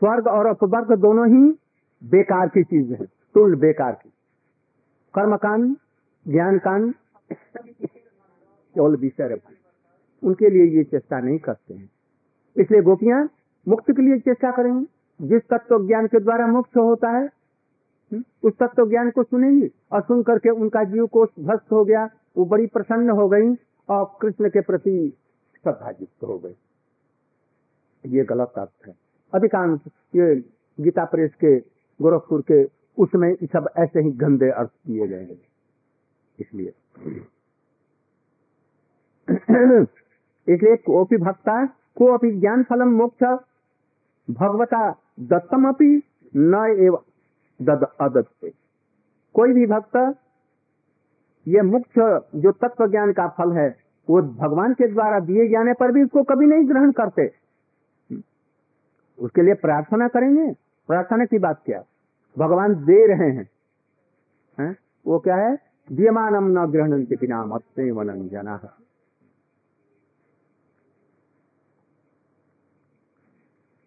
[0.00, 1.58] स्वर्ग और अपवर्ग दोनों ही
[2.04, 4.12] बेकार की चीज़ है तुल बेकार की।
[5.14, 5.76] कर्म कर्मकांड
[6.28, 6.94] ज्ञान कांड
[8.74, 9.40] केवल विषय
[10.22, 11.90] उनके लिए ये चेष्टा नहीं करते हैं।
[12.56, 13.30] इसलिए गोपियाँ
[13.68, 14.86] मुक्त के लिए चेष्टा करेंगी।
[15.22, 17.24] जिस तत्व ज्ञान के द्वारा मुक्त होता है
[18.12, 22.10] हम्म, उस तत्व ज्ञान को सुनेंगी और सुन करके उनका जीव कोष भ्रष्ट हो गया
[22.36, 23.54] वो बड़ी प्रसन्न हो गई।
[23.88, 25.12] और कृष्ण के प्रति
[25.62, 26.54] श्रद्धायुक्त हो गए।
[28.06, 28.94] ये गलत अर्थ है।
[29.34, 29.80] अधिकांश
[30.14, 30.36] ये
[30.80, 31.58] गीता प्रेस के,
[32.02, 32.64] गोरखपुर के,
[32.98, 35.48] उसमें सब ऐसे ही गंदे अर्थ किए गए हैं।
[36.40, 36.68] इसलिए।
[40.54, 43.24] इसलिए कोपी भक्ता को अपनी ज्ञान फलम मोक्ष,
[44.34, 46.02] भगवता दत्तम अपनी
[46.36, 47.02] न एवं
[47.62, 48.26] दद
[49.34, 49.96] कोई भी भक्त
[51.48, 53.76] ये मुख्य जो तत्व ज्ञान का फल है,
[54.10, 57.32] वो भगवान के द्वारा दिए जाने पर भी उसको कभी नहीं ग्रहण करते।
[59.18, 60.52] उसके लिए प्रार्थना करेंगे।
[60.86, 61.84] प्रार्थना की बात क्या?
[62.38, 63.50] भगवान दे रहे हैं।
[64.60, 64.76] है?
[65.06, 65.58] वो क्या है?
[65.92, 68.56] दियमानम न ग्रहण के नाम अपने वनन जना।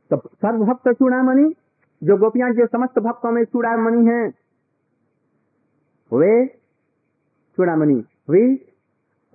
[0.09, 1.55] तो सर्वभक्त चूड़ामणि,
[2.03, 4.33] जो गोपियाँ, जो समस्त भक्तों में चूड़ामणि हैं,
[6.13, 6.60] वे
[7.57, 8.55] चूड़ामणि। वे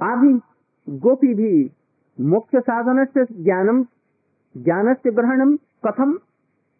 [0.02, 0.40] आदि
[0.88, 1.72] गोपी भी
[2.20, 3.84] मोक्ष साधन से ज्ञानम
[4.56, 6.18] ज्ञान से ग्रहणम कथम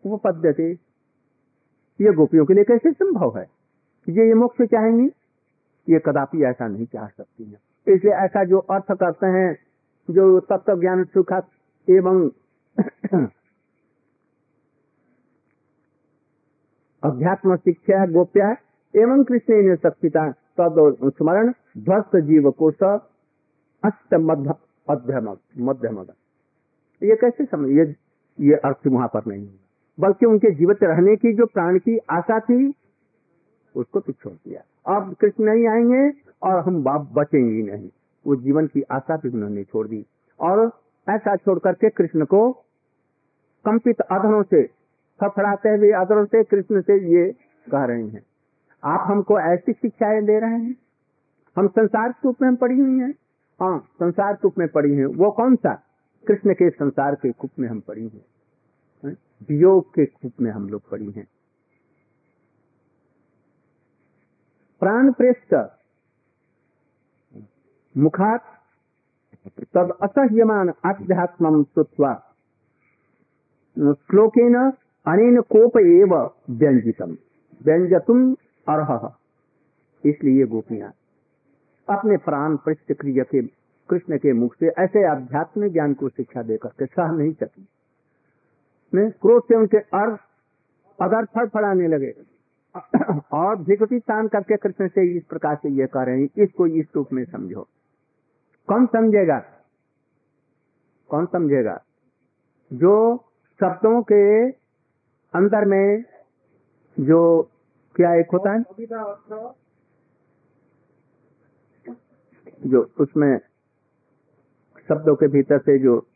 [0.07, 0.71] उपपद्यते?
[2.01, 3.51] ये गोपियों के लिए कैसे संभव है?
[4.09, 5.07] ये ये मोक्ष चाहेंगी?
[5.89, 7.59] ये कदापि ऐसा नहीं चाह सकती है।
[7.95, 9.59] इसलिए ऐसा जो अर्थ करते हैं,
[10.11, 11.33] जो तत्व ज्ञान सुख
[11.91, 12.31] एवं
[17.05, 18.57] अध्यात्म शिक्षा गोप्या
[18.97, 22.67] एवं कृष्ण ने तद स्मरण ध्वस्त जीव को
[23.85, 26.01] अष्ट मध्यम मध्यम
[27.03, 27.97] ये कैसे समझ ये
[28.41, 29.49] ये अर्थ वहाँ पर नहीं
[30.01, 32.75] बल्कि उनके जीवित रहने की जो प्राण की आशा थी,
[33.77, 37.89] उसको तो छोड़ दिया। अब कृष्ण नहीं आएँगे और हम बाप बचेंगे नहीं।
[38.27, 40.07] वो जीवन की आशा भी उन्होंने छोड़ दी।
[40.41, 42.53] और ऐसा छोड़ करके कृष्ण को
[43.65, 44.63] कंपित अधनों से
[45.21, 47.33] फड़फड़ाते हुए अदरों से कृष्ण से ये
[47.73, 48.23] कह रहे हैं।
[48.87, 50.77] आप हमको ऐसी शिक्षाएँ दे रहे हैं?
[51.57, 53.15] हम संसार रूप में पढ़ी हुई हैं?
[53.61, 55.75] हाँ संसार रूप में पढ़ी हैं। वो कौन सा?
[56.29, 58.23] कृष्ण के संसार के कुप में हम पढ़ी हुई
[59.49, 61.27] वियोग के कुप में हम लोग पढ़ी हैं।
[64.81, 65.55] प्राण प्रेष्ठ,
[67.97, 68.45] मुखात
[69.75, 72.15] तद असह्यमान आध्यात्म श्रुत्वा,
[73.77, 74.57] श्लोकेन
[75.07, 76.15] अनेन कोप एव
[76.51, 77.17] व्यंजितम
[77.63, 78.37] व्यंजतुम
[78.69, 79.15] अर्ह।
[80.05, 80.93] इसलिए गोपियाँ,
[81.89, 83.43] अपने प्राण पृष्ठ क्रिय के,
[83.89, 87.69] कृष्ण के मुख से ऐसे आध्यात्मिक ज्ञान को शिक्षा देकर के सह नहीं सकी।
[88.95, 90.21] क्रोध से उनके अर्थ
[91.03, 92.15] अगर फड़ फड़ाने लगे।
[93.33, 96.87] और धिकटी तान करके कृष्ण से इस प्रकार से ये कह रहे हैं, इसको इस
[96.97, 97.67] रूप में समझो।
[98.69, 99.39] कौन समझेगा?
[101.09, 101.83] कौन समझेगा?
[102.73, 103.17] जो
[103.61, 104.51] शब्दों के
[105.35, 106.05] अंदर में,
[107.01, 107.51] जो
[107.97, 108.63] क्या एक होता है?
[112.67, 113.39] जो उसमें
[114.89, 116.07] शब्दों के भीतर से जो,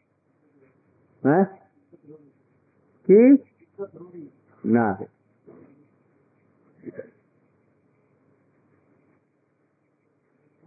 [1.27, 1.45] है?
[3.11, 3.45] कि?
[4.67, 5.07] ना है।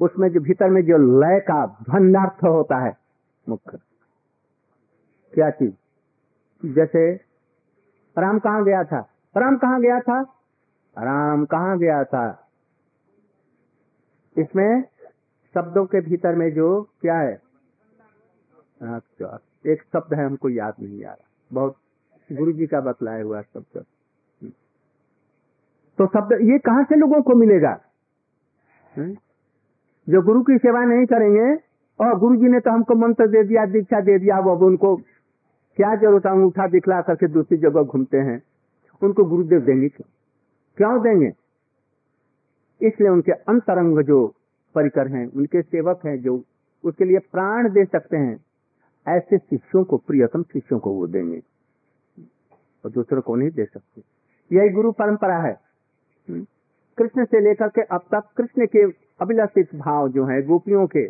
[0.02, 2.98] उसमें जो भीतर में जो लय का ध्वन्यार्थ होता है,
[3.50, 3.78] मुख्य।
[5.34, 5.74] क्या चीज़?
[6.66, 7.14] जैसे,
[8.18, 9.00] राम कहाँ गया था?
[9.38, 10.43] राम कहाँ गया था?
[11.00, 12.50] राम कहाँ गया था?
[14.38, 14.84] इसमें
[15.54, 17.42] शब्दों के भीतर में जो क्या है?
[19.68, 21.78] एक शब्द है, हमको याद नहीं आ रहा। बहुत
[22.32, 23.86] गुरु जी का बतलाया हुआ शब्द।
[25.98, 27.82] तो शब्द, ये कहाँ से लोगों को मिलेगा?
[28.98, 29.14] हम्म?
[30.10, 31.62] जो गुरु की सेवा नहीं करेंगे,
[32.00, 34.96] और गुरु जी ने तो हमको मंत्र दे दिया, दीक्षा दे दिया वो अब उनको
[35.78, 36.32] क्या ज़रूरत है?
[36.32, 38.44] अंगूठा दिखला करके दूसरी जगह घूमते हैं।
[39.04, 40.10] उनको गुरुदेव देंगे क्यों?
[40.78, 41.34] क्यों देंगे।
[42.88, 44.36] इसलिए उनके अंतरंग जो
[44.76, 46.44] परिकर हैं, उनके सेवक हैं, जो
[46.84, 48.46] उसके लिए प्राण दे सकते हैं,
[49.08, 51.42] ऐसे शिष्यों को, प्रियतम शिष्यों को वो देंगे।
[52.86, 54.04] और दूसरों को नहीं दे सकते।
[54.56, 55.60] यही गुरु परंपरा है।
[56.30, 56.46] हम्म?
[56.98, 58.84] कृष्ण से लेकर के अब तक कृष्ण के
[59.22, 61.10] अभिलषित भाव जो है, गोपियों के,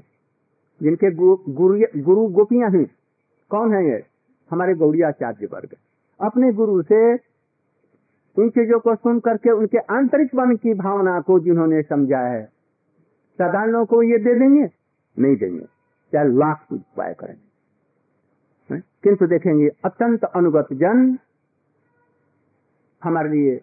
[0.82, 2.92] जिनके गुरु गुरु गोपियाँ हैं,
[3.50, 4.04] कौन है ये?
[4.52, 5.76] हमारे गौड़ियाचार्य वर्ग।
[6.22, 7.33] अपने गुरु से
[8.38, 12.44] उन चीज़ों को सुन करके उनके आंतरिक मन की भावना को जिन्होंने समझा है,
[13.40, 14.68] साधारणों को ये दे देंगे?
[15.18, 15.66] नहीं देंगे।
[16.14, 21.18] चाहे लाख उपाय करेंगे किंतु देखेंगे, अत्यंत अनुगत जन
[23.02, 23.60] हमारे लिए,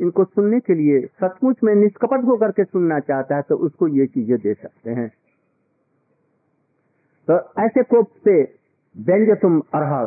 [0.00, 4.06] इनको सुनने के लिए सचमुच में निष्कपट होकर के सुनना चाहता है तो उसको ये
[4.06, 5.08] चीज़ें दे सकते हैं।
[7.28, 8.42] तो ऐसे कोप से
[8.96, 10.04] व्यंग तुम अर्ह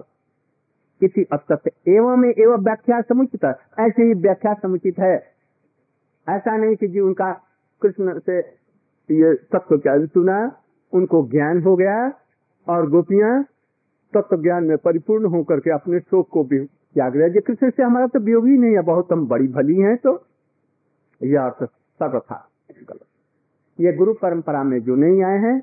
[1.02, 3.46] किसी अत्यत एवं में एवं व्याख्या समुचित।
[3.80, 5.16] ऐसे ही व्याख्या समुचित है।
[6.28, 7.32] ऐसा नहीं कि जी उनका
[7.82, 8.38] कृष्ण से
[9.10, 10.40] ये तत्व ज्ञान सुना
[10.94, 11.98] उनको ज्ञान हो गया
[12.68, 13.44] और गोपियाँ
[14.14, 17.84] तत्व ज्ञान में परिपूर्ण होकर के अपने शोक को भी त्याग दिया जी कृष्ण से
[17.84, 20.14] हमारा तो वियोग ही नहीं है। बहुत हम बड़ी भली हैं तो
[21.22, 21.64] यह अर्थ
[22.00, 22.44] सर्वथा
[23.80, 25.62] ये गुरु परंपरा में जो नहीं आए हैं,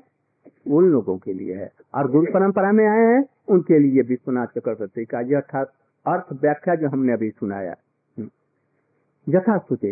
[0.67, 5.05] उन लोगों के लिए है। और गुरु परंपरा में आए हैं उनके लिए विश्वनाथ चक्रवर्ती
[5.05, 5.73] का यह अर्थात
[6.05, 7.75] अर्थ व्याख्या जो हमने अभी सुनाया
[9.27, 9.91] यथा सुते।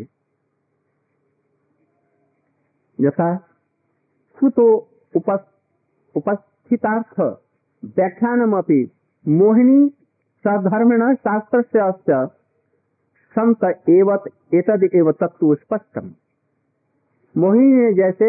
[3.00, 3.36] यथा
[4.38, 4.66] सुतो
[6.16, 7.20] उपस्थितार्थ
[7.84, 8.56] व्याख्यानम
[9.26, 9.90] मोहिनी
[10.46, 11.80] सधर्मिण शास्त्र से
[13.36, 14.24] संत एवत,
[14.54, 16.12] एतद एव तत्व स्पष्टम।
[17.36, 18.28] मोहिनी ने जैसे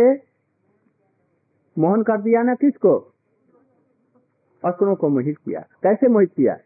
[1.76, 3.13] मोहन कर दिया ना किसको?
[4.64, 6.56] असुरों को मोहित किया। कैसे मोहित किया?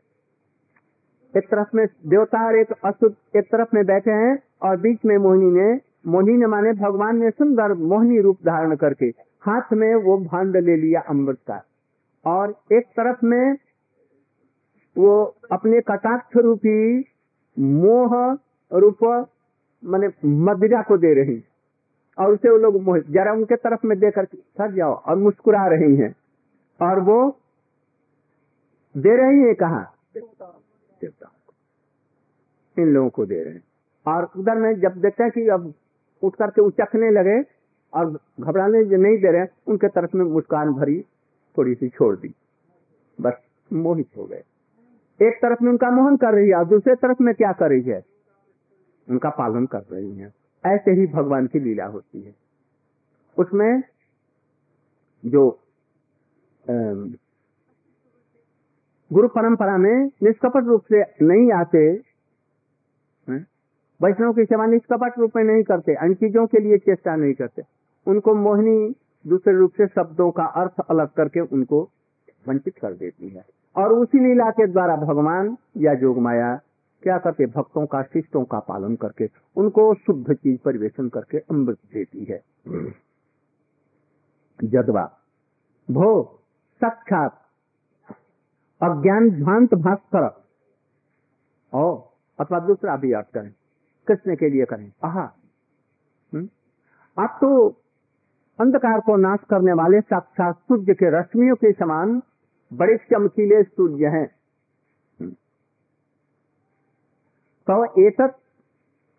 [1.37, 5.17] एक तरफ़ में देवता और एक असुर एक तरफ़ में बैठे हैं और बीच में
[5.19, 9.07] मोहिनी ने मोहिनी ने माने भगवान ने सुंदर मोहिनी रूप धारण करके
[9.43, 11.65] हाथ में वो भांड ले लिया अमृत का।
[12.27, 13.57] और एक तरफ़ में
[14.99, 17.05] वो अपने कटाक्ष रूपी
[17.59, 18.39] मोह
[18.73, 19.29] रूप
[19.85, 20.09] माने
[20.45, 21.43] मदिरा को दे रही।
[22.19, 26.15] और उसे वो लोग जरा उनके तरफ़ में देकर थक जाओ और मुस्कुरा रही हैं।
[26.83, 27.19] और वो
[28.97, 29.95] दे रही है कहा?
[30.16, 31.32] देवता
[32.78, 33.64] इन लोगों को दे रहे हैं।
[34.07, 35.74] और उधर में जब देखते हैं कि अब
[36.22, 37.43] उठ करके उचकने लगे
[37.95, 41.03] और घबराने जो नहीं दे रहे उनके तरफ़ में मुस्कान भरी
[41.59, 42.34] थोड़ी सी छोड़ दी।
[43.20, 43.32] बस
[43.72, 44.45] मोहित हो गए।
[45.22, 47.82] एक तरफ़ में उनका मोहन कर रही है और दूसरे तरफ़ में क्या कर रही
[47.82, 48.05] है?
[49.11, 50.34] उनका पालन कर रही है।
[50.66, 52.34] ऐसे ही भगवान की लीला होती है।
[53.39, 53.82] उसमें
[55.26, 55.61] जो
[59.13, 61.93] गुरु परंपरा में निष्कपट रूप से नहीं आते
[64.03, 67.63] वैष्णव की सेवा निष्कपट रूप में नहीं करते अन्य चीज़ों के लिए चेष्टा नहीं करते।
[68.07, 68.95] उनको मोहिनी
[69.27, 71.81] दूसरे रूप से शब्दों का अर्थ अलग करके उनको
[72.49, 73.45] वंचित कर देती है।
[73.77, 76.55] और उसी लीला के द्वारा भगवान या जोग माया
[77.03, 77.47] क्या करते?
[77.47, 82.43] भक्तों का, शिष्टों का पालन करके उनको शुद्ध चीज़ परिवेशन करके अमृत देती है।
[84.65, 85.11] जदवा
[85.91, 86.41] भो,
[86.81, 87.48] साक्षात
[88.81, 90.26] अज्ञान ध्वांत भास्कर
[91.72, 91.85] ओ
[92.39, 93.51] अथवा दूसरा भी अर्थ करें,
[94.09, 95.24] कृष्ण के लिए करें आहा
[96.33, 96.49] हम्म?
[97.16, 97.68] आप तो
[98.59, 102.20] अंधकार को नाश करने वाले साक्षात सूर्य के रश्मियों के समान
[102.72, 104.24] बड़े चमकीले सूर्य हैं
[105.20, 105.31] हम्म?
[107.66, 108.20] तो एक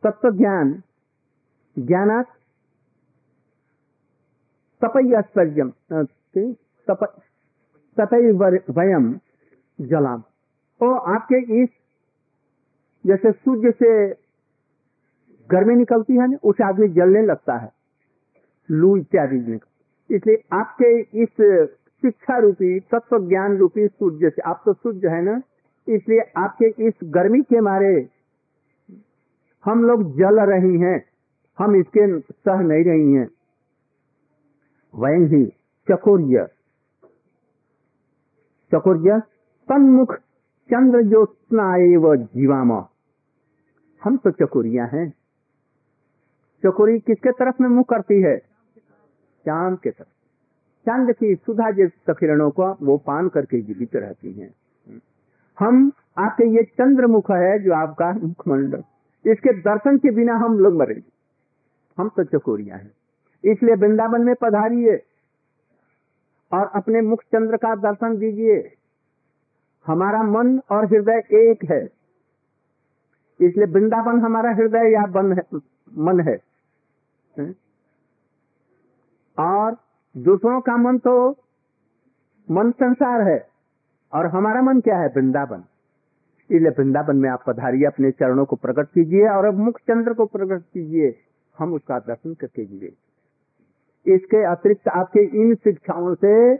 [0.03, 0.81] तत्व ज्ञान
[1.77, 2.21] ज्ञान
[4.81, 5.71] तपय्यम
[7.97, 8.31] तपय
[8.71, 9.13] वयम
[9.79, 10.21] जलाम।
[10.81, 11.69] तो आपके इस
[13.05, 14.07] जैसे सूर्य से
[15.49, 17.71] गर्मी निकलती है ना, उसे आदमी जलने लगता है।
[18.69, 19.59] लू इत्यादि
[20.09, 21.29] इसलिए आपके इस
[22.03, 25.41] शिक्षा रूपी तत्व ज्ञान रूपी सूर्य से, आप तो सूर्य है ना,
[25.87, 28.09] इसलिए आपके इस गर्मी के मारे
[29.65, 31.03] हम लोग जल रही हैं,
[31.57, 33.27] हम इसके सह नहीं रही हैं।
[34.93, 35.45] वह ही
[35.87, 36.47] चकोर्य।
[38.71, 39.21] चकोर्य?
[39.69, 40.15] तन्मुख
[40.71, 42.85] चंद्र ज्योत्ना एव जीवाम।
[44.03, 45.13] हम तो चकोरिया हैं।
[46.65, 48.37] चकोरी किसके तरफ़ में मुँह करती है?
[49.45, 50.07] चाँद के तरफ़।
[50.85, 54.53] चंद की सुधा जैसे किरणों को वो पान करके जीवित रहती हैं।
[55.59, 58.83] हम आपके ये चंद्रमुख है जो आपका मुखमंडल।
[59.31, 61.11] इसके दर्शन के बिना हम लोग मरेंगे
[61.97, 62.91] हम तो चकोरिया हैं।
[63.43, 65.03] इसलिए वृंदावन में पधारिए
[66.53, 68.75] और अपने मुख चंद्र का दर्शन दीजिए।
[69.89, 71.85] हमारा मन और हृदय एक है।
[73.41, 75.41] इसलिए वृंदावन हमारा हृदय या बन है,
[75.97, 76.37] मन है।
[79.39, 79.77] और
[80.17, 81.37] दूसरों का मन तो
[82.51, 83.49] मन संसार है।
[84.13, 85.07] और हमारा मन क्या है?
[85.07, 85.63] वृंदावन।
[86.51, 90.25] इसलिए वृंदावन में आप पधारिए, अपने चरणों को प्रकट कीजिए और अब मुख चंद्र को
[90.25, 91.15] प्रकट कीजिए।
[91.59, 92.93] हम उसका दर्शन करके जिए।
[94.15, 96.53] इसके अतिरिक्त आपके इन शिक्षाओं से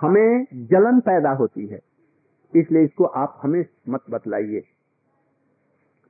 [0.00, 1.80] हमें जलन पैदा होती है।
[2.52, 4.62] इसलिए इसको आप हमें मत बतलाइए।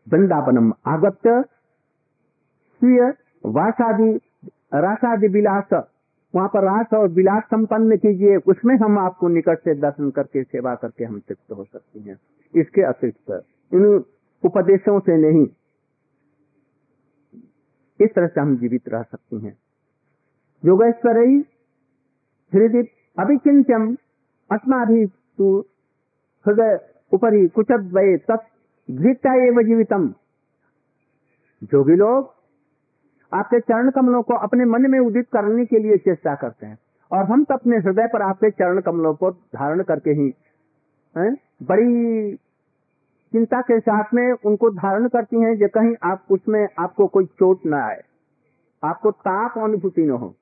[0.07, 1.26] वृंदावनम आगत
[2.82, 3.01] स्वीय
[3.45, 4.11] वासादि,
[4.74, 5.72] रासादि विलास।
[6.34, 10.74] वहाँ पर रास और विलास संपन्न कीजिए। उसमें हम आपको निकट से दर्शन करके, सेवा
[10.74, 12.16] करके हम तृप्त हो सकते हैं।
[12.55, 13.30] इसके अतिरिक्त
[13.72, 13.84] इन
[14.45, 15.47] उपदेशों से नहीं,
[18.01, 19.57] इस तरह से हम जीवित रह सकते हैं।
[20.64, 21.18] योगेश्वर
[22.53, 22.82] हृदय
[23.16, 23.95] अभिचिंत्यम
[24.51, 25.07] अस्माभि
[25.39, 25.64] तू
[26.49, 26.78] हृदय
[27.12, 30.14] उपरी कुचद्वये तत्ता एवं जीवितम
[31.64, 32.34] जोगी लोग
[33.32, 36.78] आपके चरण कमलों को अपने मन में उदित करने के लिए चेष्टा करते हैं
[37.12, 40.34] और हम तो अपने हृदय पर आपके चरण कमलों को धारण करके ही,
[41.18, 41.34] है?
[41.62, 42.36] बड़ी
[43.32, 47.66] चिंता के साथ में उनको धारण करती हैं जो कहीं आप उसमें आपको कोई चोट
[47.66, 48.05] ना आए,
[48.84, 50.34] आपको ताप अनुभूति न हो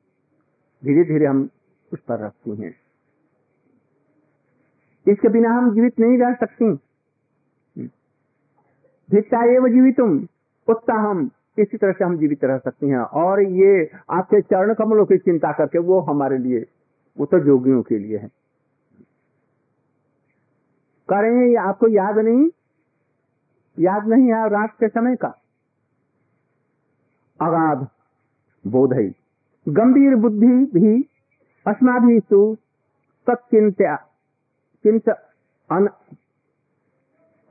[0.85, 1.49] धीरे धीरे हम
[1.93, 2.84] उस पर रखती हैं
[5.09, 6.73] इसके बिना हम जीवित नहीं रह सकती।
[9.11, 10.29] भिक्षा एवं जीवितुम,
[10.69, 15.19] उत्साहम, इसी तरह से हम जीवित रह सकते हैं। और ये आपके चरण कमलों की
[15.19, 16.67] चिंता करके वो हमारे लिए,
[17.19, 18.29] वो तो जोगियों के लिए है।
[21.09, 22.49] करें ये आपको याद नहीं?
[23.79, 25.29] याद नहीं है रात के समय का?
[27.41, 27.89] अगाध
[28.67, 29.13] बोध
[29.69, 31.03] गंभीर बुद्धि भी
[31.67, 32.57] अस्माभि तु
[33.27, 33.97] तत्चिंत्या
[34.87, 35.87] अन,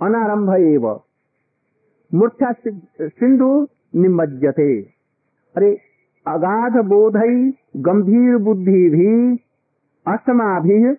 [0.01, 1.01] अनारंभ एव।
[2.13, 2.53] मूर्छा
[3.01, 4.81] सिंधु निमज्जते।
[5.55, 5.77] अरे
[6.27, 9.35] अगाध बोधई गंभीर बुद्धि भी
[10.07, 10.95] असमा भी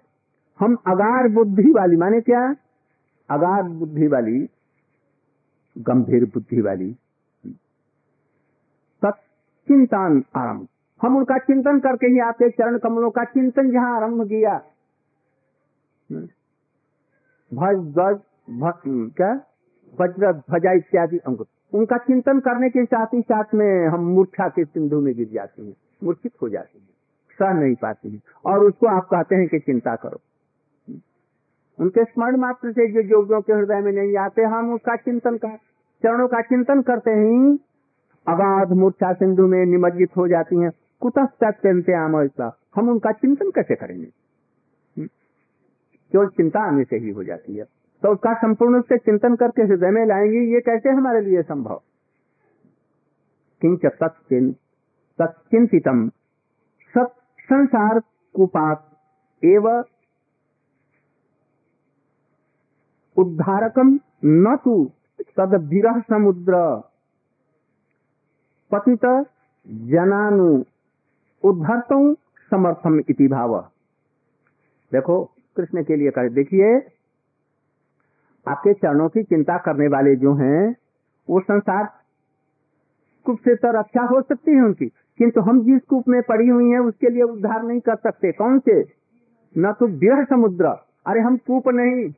[0.60, 2.54] हम अगाध बुद्धि वाली माने क्या?
[3.30, 4.50] अगाध बुद्धि वाली
[5.78, 6.92] गंभीर बुद्धि वाली
[9.02, 10.66] तत्चिंतन आरंभ
[11.02, 14.62] हम उनका चिंतन करके ही आपके चरण कमलों का चिंतन जहाँ आरंभ किया।
[16.12, 18.20] भज ध्वज
[19.16, 19.32] क्या?
[20.00, 24.64] वज्र ध्वजा इत्यादि अंकुर उनका चिंतन करने के साथ ही साथ में हम मूर्छा के
[24.64, 25.74] सिंधु में गिर जाते हैं
[26.04, 26.88] मूर्छित हो जाते हैं,
[27.32, 30.20] सह नहीं पाते हैं। और उसको आप कहते हैं कि चिंता करो।
[31.80, 35.56] उनके स्मरण मात्र से जो योगियों के हृदय में नहीं आते, हम उसका चिंतन कर,
[36.02, 37.54] चरणों का चिंतन करते ही।
[38.28, 41.24] अगाध मूर्छा सिंधु में निमज्जित हो जाती हैं। कुतः
[41.94, 42.16] आम
[42.76, 44.23] हम उनका चिंतन कैसे करेंगे?
[46.14, 47.64] केवल चिंता आने से ही हो जाती है।
[48.02, 51.82] तो उसका संपूर्ण रूप से चिंतन करके हृदय में लाएँगे, ये कैसे हमारे लिए संभव?
[53.64, 53.80] किंच
[56.98, 58.02] सत संसार
[58.34, 58.90] कुपात,
[59.44, 59.82] एवं
[63.16, 64.90] उद्धारकम न तो
[65.20, 66.82] तद विरह समुद्र,
[68.72, 69.26] पतित
[69.68, 70.64] जनानु,
[71.44, 72.16] उद्धर्त
[72.50, 73.70] समर्थम इति भाव।
[74.92, 76.80] देखो कृष्ण के लिए कर। देखिए,
[78.48, 80.76] आपके चरणों की चिंता करने वाले जो हैं,
[81.30, 81.88] वो संसार
[83.24, 86.70] कूप से तो रक्षा हो सकती है उनकी। किंतु हम जिस कूप में पड़ी हुई
[86.70, 88.84] हैं, उसके लिए उद्धार नहीं कर सकते। कौन से?
[89.58, 90.66] न तो विरह समुद्र।
[91.06, 92.14] अरे, हम कूप नहीं।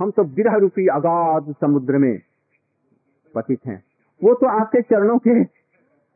[0.00, 2.20] हम तो विरह रूपी अगाध समुद्र में
[3.34, 3.82] पतित हैं।
[4.24, 5.62] वो तो आपके चरणों के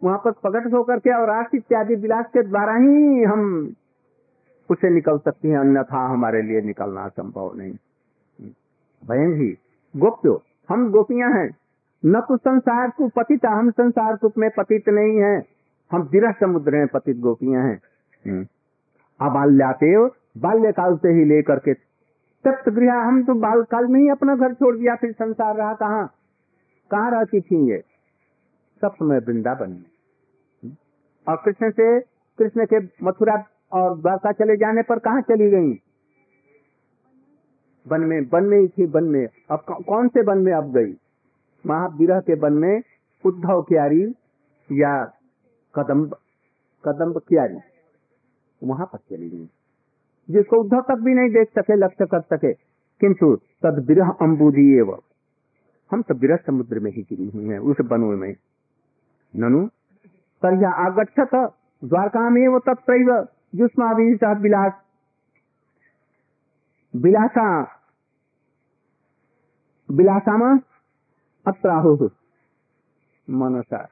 [0.04, 3.74] वहाँ पर प्रकट होकर के और राष्ट्र इत्यादि विलास के द्वारा ही हम
[4.70, 7.72] उसे निकल सकती है, अन्यथा हमारे लिए निकलना संभव नहीं।
[9.08, 9.58] भयन ही
[9.96, 11.56] गोप्यो, हम गोपियाँ हैं।
[12.06, 15.44] न तो संसार को पतित हम संसार कुप में पतित नहीं है।
[15.92, 17.80] हम विरह समुद्र में पतित गोपियाँ हैं।
[18.26, 18.46] हम्म।
[19.20, 20.06] अबाल्याते
[20.40, 21.74] बाल्यकाल से ही लेकर के
[22.44, 25.74] तप्त गृह, हम तो बाल काल में ही अपना घर छोड़ दिया, फिर संसार रहा
[25.74, 26.14] कहाँ?
[26.90, 27.84] कहाँ रहती थी ये?
[28.80, 29.84] सब समय वृंदावन में।
[30.64, 30.72] हम्म।
[31.28, 32.00] और कृष्ण से,
[32.38, 35.80] कृष्ण के मथुरा और द्वारका चले जाने पर कहा चली गई?
[37.88, 40.94] वन में वन में ही थी, वन में। अब कौन से वन में अब गई?
[41.66, 42.82] महाविरह के वन में
[43.24, 44.14] उद्धव क्यारी
[44.72, 45.12] या
[45.74, 46.16] कदम्ब
[46.84, 47.56] कदम्ब क्यारी।
[48.64, 49.50] वहाँ पर चली गई।
[50.30, 52.52] जिसको उद्धव तक भी नहीं देख सके, लक्ष्य कर सके,
[53.00, 54.98] किंतु तद विरह अम्बुदी एवं।
[55.90, 58.36] हम तो विरह समुद्र में ही गिरी हुई है, उस बनो में।
[59.36, 59.66] ननु,
[60.42, 61.52] तर्या आगछत
[61.84, 63.92] द्वारका में वो तत्व जुष्मा
[64.32, 64.72] विलास
[66.96, 67.62] विलासा
[69.90, 70.58] विलासामा
[71.46, 72.08] अत्राहु।
[73.30, 73.88] मनसा।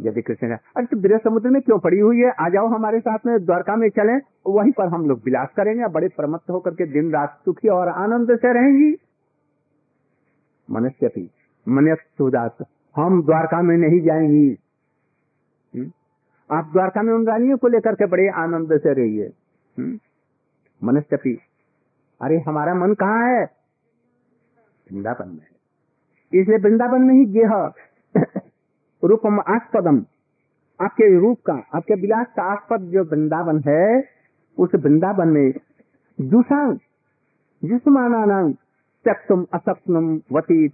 [0.00, 2.30] यदि कृष्ण अरे तो विरह समुद्र में क्यों पड़ी हुई है?
[2.30, 6.08] आ जाओ हमारे साथ में, द्वारका में चलें, वहीं पर हम लोग विलास करेंगे बड़े
[6.08, 8.96] प्रमत्त होकर के दिन रात सुखी और आनंद से रहेंगी।
[10.70, 11.30] मनुष्य भी
[11.68, 12.58] मनस्ुदास
[12.96, 14.65] हम द्वारका में नहीं जाएँगी?
[16.50, 19.32] आप द्वारका में उन रानियों को लेकर के बड़े आनंद से रहिए।
[19.78, 19.98] हम्म?
[20.84, 21.38] मनुष्य
[22.22, 23.44] अरे, हमारा मन कहाँ है?
[24.92, 25.46] वृंदावन में
[26.40, 27.72] इसलिए वृंदावन में ही गेह,
[29.04, 30.04] रूपम आस्पदम।
[30.80, 34.08] आपके रूप का, आपके विलास का आस्पद जो वृंदावन है,
[34.58, 35.52] उस वृंदावन में
[36.20, 36.72] दूसरा
[37.64, 38.52] जिसमाना नाम
[39.04, 40.72] त्यक्तम वती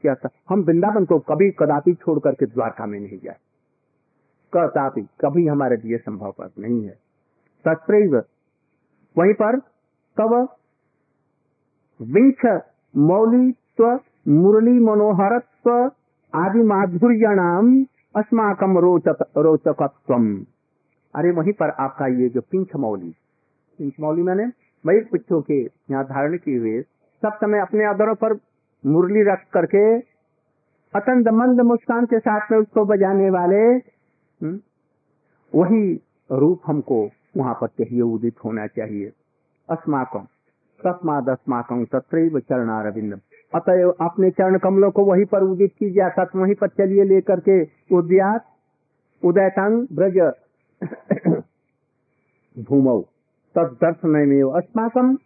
[0.48, 3.36] हम वृंदावन को कभी कदापि छोड़ करके द्वारका में नहीं जाए
[4.52, 6.94] कदापि कभी हमारे लिए संभव नहीं है।
[7.64, 8.16] तत्व
[9.16, 9.56] वहीं पर
[10.16, 10.34] कब
[12.00, 12.44] विंश
[12.94, 13.84] मौलित्व
[14.28, 15.70] मुरली मनोहरत्व
[16.34, 17.74] आदि माधुर्य नाम
[18.14, 20.14] अस्माकम रोचक रोचकत्व
[21.14, 23.10] अरे वहीं पर आपका ये जो पिंच मौली
[23.78, 24.44] पिंच मौली मैंने
[24.84, 26.80] वही पिछों के यहाँ धारण किए हुए
[27.22, 28.34] सब समय अपने अदरों पर
[28.84, 29.84] मुरली रख करके
[30.94, 33.62] अतंत मंद मुस्कान के साथ में उसको बजाने वाले
[34.42, 34.58] हम्म,
[35.52, 36.98] वही रूप हमको
[37.36, 39.12] वहाँ पर चाहिए उदित होना चाहिए।
[39.68, 40.26] अस्माकम
[40.80, 43.20] तस्माद अस्माकम तत्र चरणारविंद
[43.52, 47.62] अतएव अपने चरण कमलों को वहीं पर उदित कीजिए अर्थात वहीं पर चलिए लेकर के
[47.96, 48.46] उद्यात
[49.22, 50.18] उदयतांग ब्रज
[52.58, 53.00] भूमौ
[53.54, 55.16] तद दर्शन में अस्माकम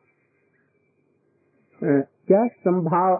[1.82, 3.14] क्या संभाव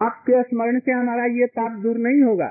[0.00, 2.48] आपके स्मरण से हमारा ये ताप दूर नहीं होगा।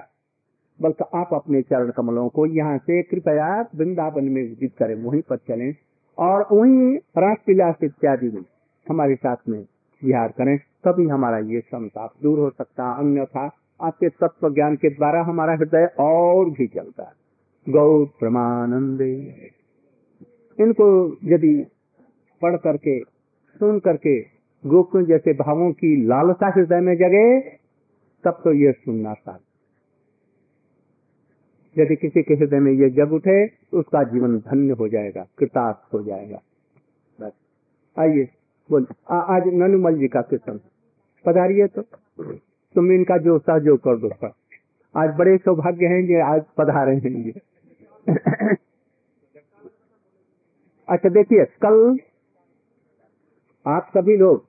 [0.80, 5.38] बल्कि आप अपने चरण कमलों को यहाँ से कृपया वृंदावन में विदित करें, वहीं पर
[5.38, 5.74] चलें
[6.18, 8.44] और वहीं रास विलास इत्यादि में
[8.88, 9.60] हमारे साथ में
[10.02, 13.50] विहार करें। तभी हमारा ये संताप दूर हो सकता, अन्यथा
[13.80, 19.12] आपके तत्व ज्ञान के द्वारा हमारा हृदय और भी चलता है गौ प्रमानंदे।
[20.60, 20.88] इनको
[21.24, 21.56] यदि
[22.42, 24.20] पढ़ करके, सुन करके,
[24.64, 27.40] गोकुल जैसे भावों की लालसा हृदय में जगे,
[28.24, 29.40] तब तो ये सुनना था
[31.78, 35.94] यदि किसी के हृदय में ये जग उठे तो उसका जीवन धन्य हो जाएगा, कृतार्थ
[35.94, 36.42] हो जाएगा।
[37.22, 37.32] बस,
[37.98, 38.28] आइए
[38.70, 40.60] बोल आज ननुमल जी का कीर्तन।
[41.26, 41.82] पधारिए तो।
[42.76, 44.32] तुम इनका जो सहयोग कर दो, सर।
[44.96, 47.34] आज बड़े सौभाग्य हैं ये आज पधारे हैं ये
[50.90, 51.98] अच्छा देखिए, कल
[53.66, 54.46] आप सभी लोग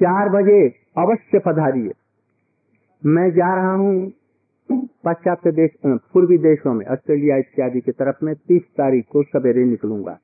[0.00, 0.68] चार बजे
[0.98, 1.92] अवश्य पधारिए।
[3.02, 4.12] मैं जा रहा हूँ
[4.72, 10.18] पाश्चात्य देश पूर्वी देशों में, ऑस्ट्रेलिया इत्यादि की तरफ़ में तीस तारीख को सवेरे निकलूँगा।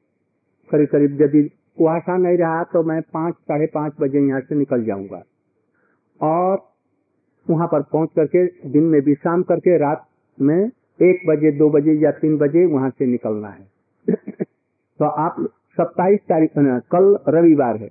[0.71, 1.43] करीब करीब यदि
[1.79, 5.23] कुहासा नहीं रहा तो मैं पाँच, साढ़े पाँच बजे यहाँ से निकल जाऊँगा।
[6.21, 6.73] और
[7.51, 10.07] वहाँ पर पहुँच करके, दिन में विश्राम करके, रात
[10.41, 10.71] में
[11.03, 13.67] एक बजे, दो बजे या तीन बजे वहाँ से निकलना है।
[14.99, 15.37] तो आप
[15.81, 16.51] सत्ताईस तारीख
[16.93, 17.91] कल रविवार है।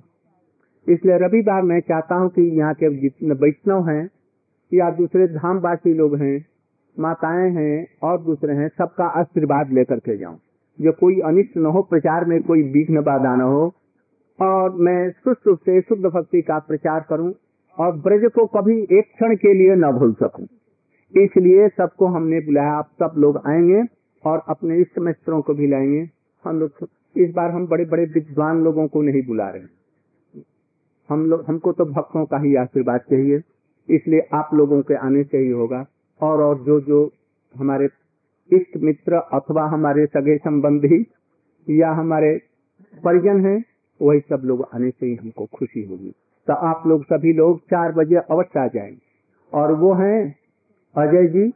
[0.90, 4.10] इसलिए रविवार मैं चाहता हूँ कि यहाँ के जितने वैष्णव हैं
[4.74, 6.46] या दूसरे धामवासी लोग हैं,
[7.00, 10.40] माताएँ हैं और दूसरे हैं, सबका आशीर्वाद लेकर के जाऊँ।
[10.82, 13.74] जो कोई अनिष्ट न हो, प्रचार में कोई विघ्न बाधा न हो।
[14.40, 17.34] और मैं सुस्त रूप से शुद्ध भक्ति का प्रचार करूँ
[17.80, 20.46] और ब्रज को कभी एक क्षण के लिए न भूल सकूँ।
[21.14, 23.84] इसलिए सबको हमने बुलाया, आप सब लोग आएँगे
[24.26, 26.10] और अपने इष्ट मित्रों को भी लाएँगे।
[26.46, 29.64] हम लोग इस बार हम बड़े बड़े विद्वान लोगों को नहीं बुला रहे
[31.10, 33.42] हम लोग हमको तो भक्तों का ही आशीर्वाद चाहिए।
[33.90, 35.86] इसलिए आप लोगों के आने से ही होगा।
[36.22, 37.12] और और जो जो
[37.56, 37.86] हमारे
[38.54, 41.06] इष्ट मित्र अथवा हमारे सगे संबंधी
[41.70, 42.42] या हमारे
[43.04, 43.64] परिजन हैं,
[44.02, 46.12] वही सब लोग आने से ही हमको खुशी होगी।
[46.48, 49.02] तो आप लोग सभी लोग चार बजे अवश्य आ जाएँगे
[49.54, 50.36] और वो हैं
[50.98, 51.54] अजय जी।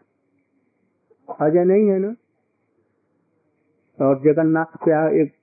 [1.41, 2.15] अजय नहीं है ना?
[3.99, 5.33] और जगन्नाथ क्या एक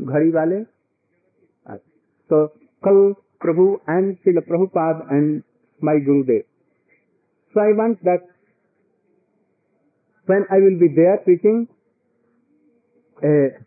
[0.00, 0.64] घड़ी वाले।
[2.30, 2.46] तो
[2.84, 5.42] कल Prabhu and Shri Prabhupada and
[5.82, 6.44] my Gurudev.
[7.52, 8.20] So I want that
[10.26, 11.66] when I will be there preaching,
[13.22, 13.58] a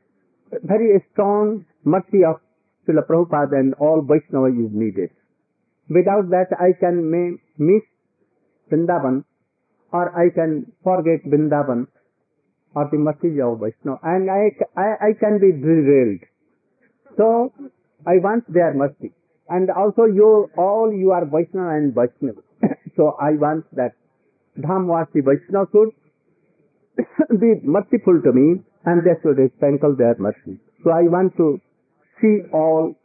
[0.63, 2.39] very strong mercy of
[2.87, 5.09] Srila Prabhupada and all Vaishnava is needed.
[5.89, 7.83] Without that, I can may miss
[8.71, 9.25] Vrindavan
[9.91, 11.87] or I can forget Vrindavan
[12.75, 16.21] or the mercy of Vaishnava and I, I, I can be derailed.
[17.17, 17.53] So,
[18.07, 19.13] I want their mercy.
[19.49, 22.41] And also you, all you are Vaishnava and Vaishnava.
[22.95, 23.93] so I want that
[24.57, 25.91] Dhamvasi Vaishnava should
[27.39, 30.59] be merciful to me and they should sprinkle their mercy.
[30.83, 31.59] So I want to
[32.21, 32.95] see all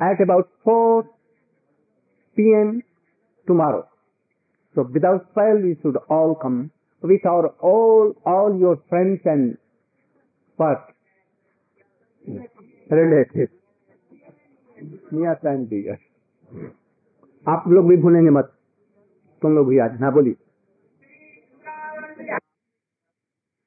[0.00, 1.04] at about 4
[2.36, 2.82] p.m.
[3.46, 3.86] tomorrow.
[4.74, 6.70] So without fail we should all come
[7.02, 9.56] with our all, all your friends and
[10.56, 10.94] what?
[12.90, 13.59] Relatives.
[14.82, 15.96] Near time.
[17.48, 18.52] आप लोग भी भूलेंगे मत
[19.42, 20.36] तुम लोग भी आज ना बोली